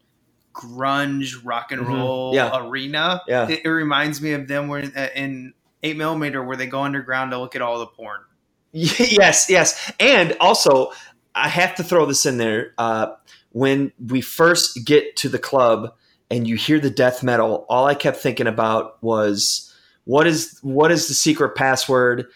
[0.55, 1.89] grunge rock and Mhm.
[1.89, 2.57] roll Yeah.
[2.67, 3.49] arena, Yeah.
[3.49, 5.53] it, it reminds me of them where uh, in
[5.83, 8.21] Eight Millimeter where they go underground to look at all the porn.
[8.73, 9.93] yes, yes.
[10.01, 10.93] And also,
[11.35, 12.75] I have to throw this in there.
[12.79, 13.09] Uh,
[13.51, 15.95] when we first get to the club
[16.33, 19.71] and you hear the death metal, all I kept thinking about was
[20.05, 22.27] what is what is the secret password?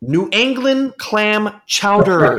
[0.00, 2.38] New England clam chowder.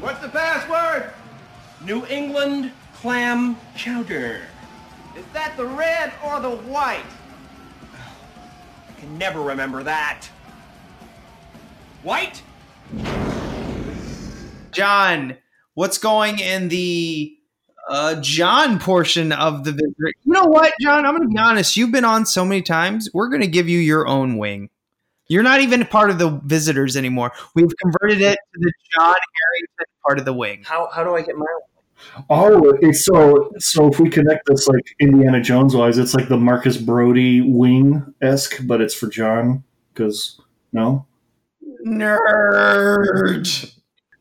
[0.00, 1.10] What's the password?
[1.82, 4.42] New England clam chowder.
[5.16, 7.00] Is that the red or the white?
[7.94, 10.26] I can never remember that.
[12.02, 12.42] White?
[14.70, 15.38] John,
[15.72, 17.38] what's going in the
[17.90, 20.14] uh, John portion of the visit?
[20.24, 21.04] You know what, John?
[21.04, 21.76] I'm going to be honest.
[21.76, 23.10] You've been on so many times.
[23.12, 24.70] We're going to give you your own wing.
[25.28, 27.32] You're not even part of the visitors anymore.
[27.54, 30.62] We've converted it to the John Harrington part of the wing.
[30.64, 31.46] How, how do I get my
[32.30, 33.88] Oh, it's so so.
[33.88, 38.66] If we connect this like Indiana Jones wise, it's like the Marcus Brody wing esque,
[38.66, 40.40] but it's for John because
[40.72, 41.06] no.
[41.86, 43.79] Nerd.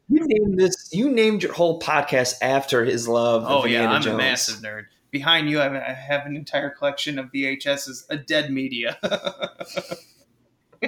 [0.10, 0.90] You named this.
[0.92, 3.46] You named your whole podcast after his love.
[3.48, 4.16] Oh of yeah, Indiana I'm Jones.
[4.16, 4.86] a massive nerd.
[5.12, 8.98] Behind you, I have, I have an entire collection of VHSs, a dead media.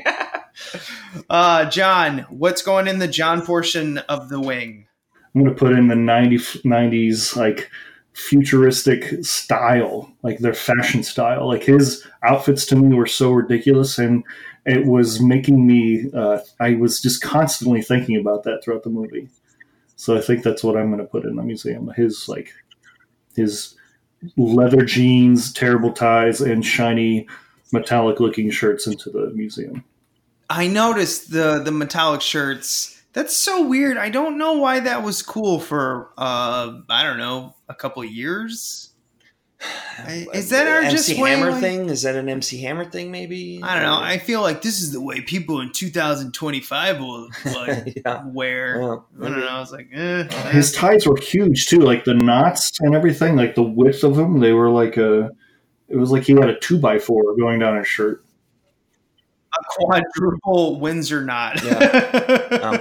[1.29, 4.87] uh, John, what's going in the John portion of the wing?
[5.33, 7.69] I'm going to put in the 90, 90s like
[8.13, 11.47] futuristic style, like their fashion style.
[11.47, 14.23] Like his outfits to me were so ridiculous, and
[14.65, 16.09] it was making me.
[16.13, 19.29] Uh, I was just constantly thinking about that throughout the movie.
[19.95, 21.91] So I think that's what I'm going to put in the museum.
[21.95, 22.53] His like
[23.35, 23.75] his
[24.37, 27.27] leather jeans, terrible ties, and shiny
[27.71, 29.83] metallic looking shirts into the museum.
[30.49, 33.01] I noticed the the metallic shirts.
[33.13, 33.97] That's so weird.
[33.97, 38.90] I don't know why that was cool for uh I don't know a couple years.
[39.99, 41.31] I- Is that our MC just way?
[41.31, 41.89] Hammer like- thing?
[41.89, 43.11] Is that an MC Hammer thing?
[43.11, 43.99] Maybe I don't know.
[43.99, 48.79] I feel like this is the way people in 2025 will like wear.
[48.79, 49.47] Well, I don't know.
[49.47, 53.55] I was like, eh, His ties were huge too, like the knots and everything, like
[53.55, 54.39] the width of them.
[54.39, 55.29] They were like a.
[55.89, 58.23] It was like he had a two by four going down his shirt.
[59.53, 61.61] a quadruple Windsor knot.
[62.61, 62.79] Um,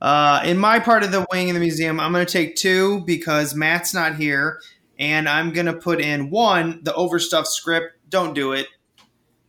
[0.00, 3.00] uh, in my part of the wing in the museum, I'm going to take two
[3.04, 4.60] because Matt's not here,
[5.02, 7.96] and I'm going to put in one the overstuffed script.
[8.08, 8.68] Don't do it.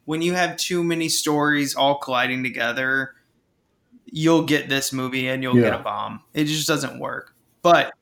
[0.05, 3.13] When you have too many stories all colliding together,
[4.05, 6.23] you'll get this movie and you'll get a bomb.
[6.33, 7.35] It just doesn't work.
[7.61, 7.93] But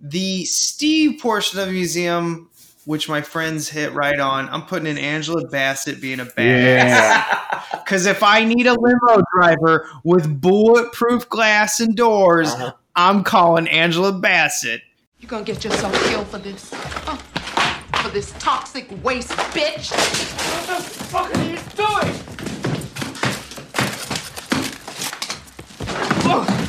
[0.00, 2.50] the Steve portion of the museum,
[2.84, 6.36] which my friends hit right on, I'm putting in Angela Bassett being a badass.
[6.36, 7.42] Yeah.
[7.72, 12.72] Because if I need a limo driver with bulletproof glass and doors, uh-huh.
[12.96, 14.82] I'm calling Angela Bassett.
[15.18, 16.70] You gonna get yourself killed for this?
[16.74, 17.16] Huh?
[18.02, 19.90] For this toxic waste bitch?
[19.90, 22.14] What the fuck are you doing?
[26.30, 26.68] Ugh.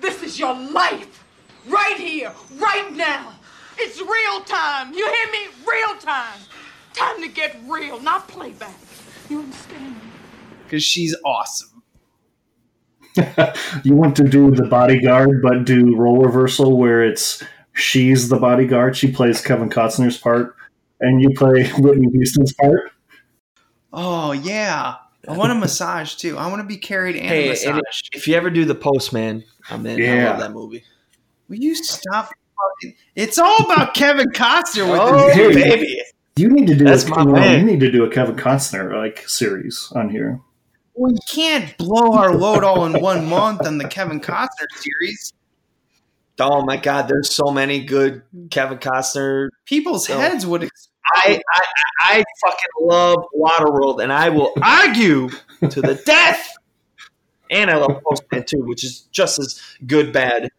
[0.00, 1.24] This is your life.
[1.68, 3.34] Right here, right now.
[3.78, 4.92] It's real time.
[4.92, 5.46] You hear me?
[5.66, 6.40] Real time.
[6.94, 8.74] Time to get real, not playback.
[9.30, 9.94] You understand?
[9.94, 10.00] Me?
[10.64, 11.82] Because she's awesome.
[13.84, 17.42] You want to do the bodyguard, but do role reversal where it's
[17.78, 18.96] she's the bodyguard.
[18.96, 20.54] She plays Kevin Costner's part,
[21.00, 22.92] and you play Whitney Houston's part.
[23.92, 24.96] Oh, yeah.
[25.26, 26.38] I want a massage too.
[26.38, 27.68] I want to be carried and hey, massaged.
[27.68, 27.82] and
[28.14, 30.02] if you ever do the Postman, I'm in.
[30.02, 30.84] I love that movie.
[31.48, 32.30] Will you stop?
[32.82, 35.54] fucking- It's all about Kevin Costner with Oh, this dude.
[35.54, 36.00] baby.
[36.36, 37.58] You need to do That's a, my well, man.
[37.60, 40.40] you need to do a Kevin Costner like series on here.
[40.96, 45.32] We can't blow our load all in one month on the Kevin Costner series.
[46.40, 48.50] Oh my God, there's so many good mm.
[48.50, 49.48] Kevin Costner.
[49.64, 50.84] People's So- heads would explode.
[51.14, 51.60] I, I
[52.00, 55.30] I fucking love Waterworld, and I will argue
[55.70, 56.54] to the death.
[57.50, 60.50] And I love Postman too, which is just as good bad.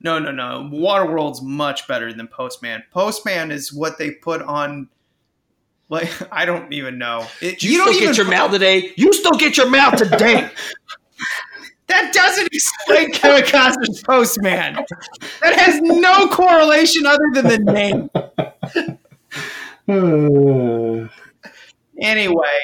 [0.00, 0.70] No, no, no.
[0.72, 2.82] Waterworld's much better than Postman.
[2.92, 4.88] Postman is what they put on.
[5.90, 7.26] Like I don't even know.
[7.42, 8.92] It, You, still don't get your mail today.
[8.96, 10.48] You still get your mail today.
[11.90, 13.12] That doesn't explain
[13.44, 14.74] Costner's Postman.
[15.42, 17.58] That has no correlation other than the
[19.86, 21.10] name.
[22.02, 22.60] Anyway,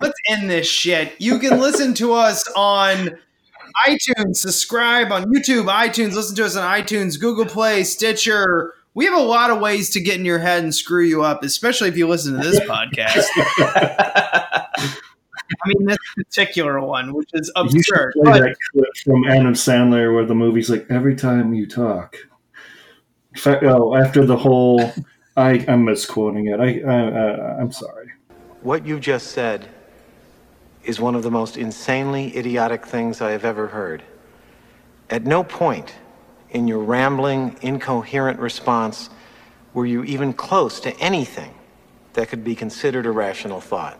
[0.00, 1.12] let's end this shit.
[1.18, 3.18] You can listen to us on
[3.88, 8.74] iTunes, subscribe on YouTube, iTunes, listen to us on iTunes, Google Play, Stitcher.
[8.94, 11.42] We have a lot of ways to get in your head and screw you up,
[11.42, 13.26] especially if you listen to this podcast.
[15.50, 18.12] I mean, this particular one, which is you should absurd.
[18.14, 22.16] play But that clip from Adam Sandler where the movie's like every time you talk.
[23.34, 24.92] In fact, oh, after the whole,
[25.36, 26.60] I I'm misquoting it.
[26.60, 28.10] I, I, I I'm sorry.
[28.62, 29.68] What you just said
[30.84, 34.02] is one of the most insanely idiotic things I have ever heard.
[35.10, 35.94] At no point
[36.50, 39.10] in your rambling, incoherent response
[39.74, 41.54] were you even close to anything
[42.14, 43.98] that could be considered a rational thought.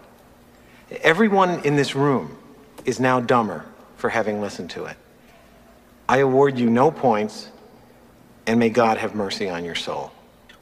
[0.90, 2.38] Everyone in this room
[2.86, 3.66] is now dumber
[3.96, 4.96] for having listened to it.
[6.08, 7.50] I award you no points,
[8.46, 10.12] and may God have mercy on your soul.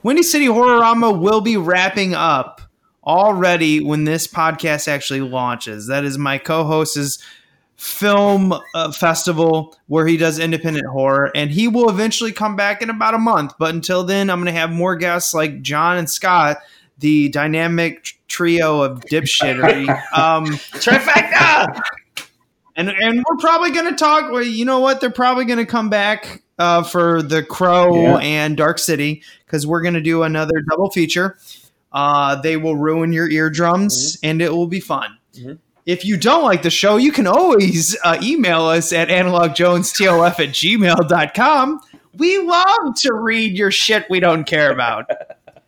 [0.03, 2.61] Windy City Horrorama will be wrapping up
[3.05, 5.87] already when this podcast actually launches.
[5.87, 7.23] That is my co-host's
[7.77, 12.91] film uh, festival where he does independent horror, and he will eventually come back in
[12.91, 13.53] about a month.
[13.61, 16.59] But until then, I'm going to have more guests like John and Scott,
[16.99, 19.89] the dynamic trio of dipshittery.
[20.17, 20.47] um,
[20.81, 21.81] Trifecta.
[22.77, 24.31] and and we're probably going to talk.
[24.31, 25.01] Well, you know what?
[25.01, 28.17] They're probably going to come back uh, for The Crow Yeah.
[28.19, 31.37] and Dark City because we're going to do another double feature.
[31.93, 35.17] Uh, they will ruin your eardrums, and it will be fun.
[35.35, 35.59] Mhm.
[35.87, 40.49] If you don't like the show, you can always uh, email us at analogjonestof at
[40.49, 41.81] gmail.com.
[42.19, 45.11] We love to read your shit we don't care about.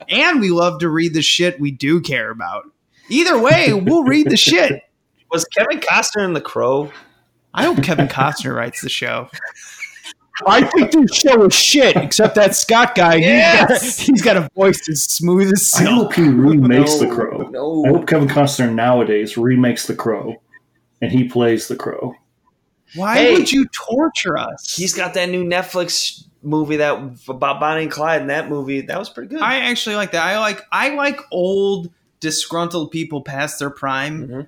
[0.09, 2.65] And we love to read the shit we do care about.
[3.09, 4.83] Either way, we'll read the shit.
[5.31, 6.91] Was Kevin Costner in The Crow?
[7.55, 9.29] I hope Kevin Costner writes the show.
[10.47, 13.17] I think this show is shit, except that Scott guy.
[13.17, 13.99] Yes!
[13.99, 15.91] He's, got, he's got a voice as smooth as I silk.
[15.91, 17.49] hope he remakes The Crow.
[17.51, 17.85] no.
[17.87, 20.37] I hope Kevin Costner nowadays remakes The Crow,
[21.03, 22.15] and he plays The Crow.
[22.95, 23.35] Why Hey.
[23.35, 24.77] would you torture us?
[24.77, 28.21] He's got that new Netflix movie that about Bonnie and Clyde.
[28.23, 29.41] And that movie that was pretty good.
[29.43, 30.25] I actually like that.
[30.25, 31.91] I like I like old
[32.21, 34.47] disgruntled people past their prime.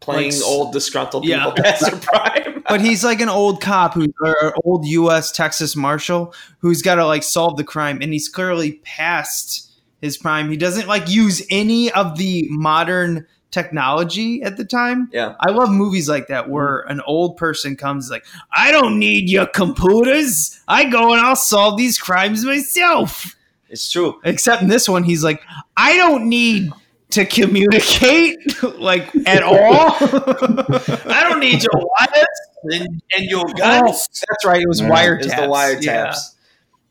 [0.00, 1.38] Playing like- old disgruntled Yeah.
[1.44, 2.54] people past their prime.
[2.68, 5.32] But he's like an old cop who's or an old U.S.
[5.32, 10.50] Texas Marshal who's got to like solve the crime, and he's clearly past his prime.
[10.50, 15.08] He doesn't like use any of the modern technology at the time.
[15.12, 15.34] Yeah.
[15.40, 19.46] I love movies like that where an old person comes like, I don't need your
[19.46, 20.60] computers.
[20.68, 23.34] I go and I'll solve these crimes myself.
[23.70, 24.20] It's true.
[24.24, 25.42] Except in this one, he's like,
[25.76, 26.72] I don't need
[27.10, 28.36] to communicate
[28.78, 29.56] like at all.
[30.00, 32.26] I don't need your wires
[32.64, 34.08] and, and your Oh, guns.
[34.28, 34.60] that's right.
[34.62, 34.88] It was Yeah.
[34.88, 35.24] wiretaps.
[35.24, 35.82] It's the wiretaps.
[35.84, 36.14] Yeah.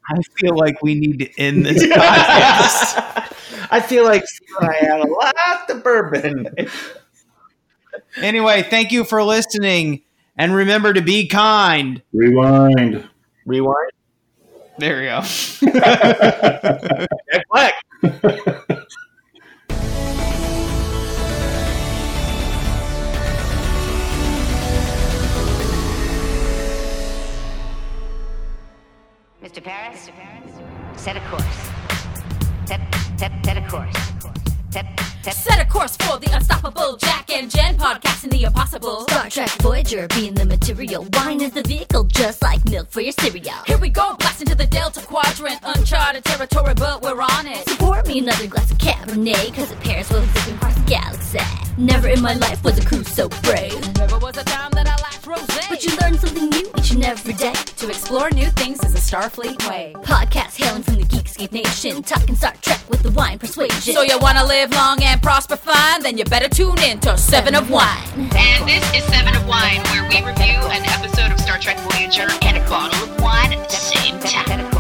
[0.10, 3.68] I feel like we need to end this podcast.
[3.70, 4.24] I feel like
[4.60, 6.48] I had a lot of bourbon.
[8.18, 10.04] anyway, thank you for listening,
[10.38, 12.02] and remember to be kind.
[12.14, 13.08] Rewind.
[13.46, 13.92] Rewind.
[14.78, 15.24] There we go.
[29.58, 29.64] Mr.
[29.64, 30.12] Paris,
[30.98, 31.70] set a course.
[32.68, 32.80] Set,
[33.18, 33.98] set, set a course.
[34.70, 34.86] Set,
[35.24, 39.02] set, a course for the unstoppable Jack and Jen podcasting the impossible.
[39.02, 41.08] Star Trek Voyager being the material.
[41.14, 43.64] Wine is the vehicle, just like milk for your cereal.
[43.66, 47.66] Here we go, blasting to the Delta Quadrant, uncharted territory, but we're on it.
[47.80, 51.40] Pour me another glass of Cabernet, cause it pairs well zipping across the galaxy.
[51.78, 53.96] Never in my life was a crew so brave.
[53.98, 55.70] Never was a time that I lacked rosé.
[55.70, 57.54] But you learn something new each and every day.
[57.54, 59.94] to explore new things is a Starfleet way.
[59.98, 63.94] Podcast hailing from the Geekscape Nation, talking Star Trek with the wine persuasion.
[63.94, 67.18] So you wanna live long and and prosper fine, then you better tune in to
[67.18, 68.08] Seven of Wine.
[68.36, 72.28] And this is Seven of Wine, where we review an episode of Star Trek Voyager
[72.44, 74.77] and a bottle of wine at the same time.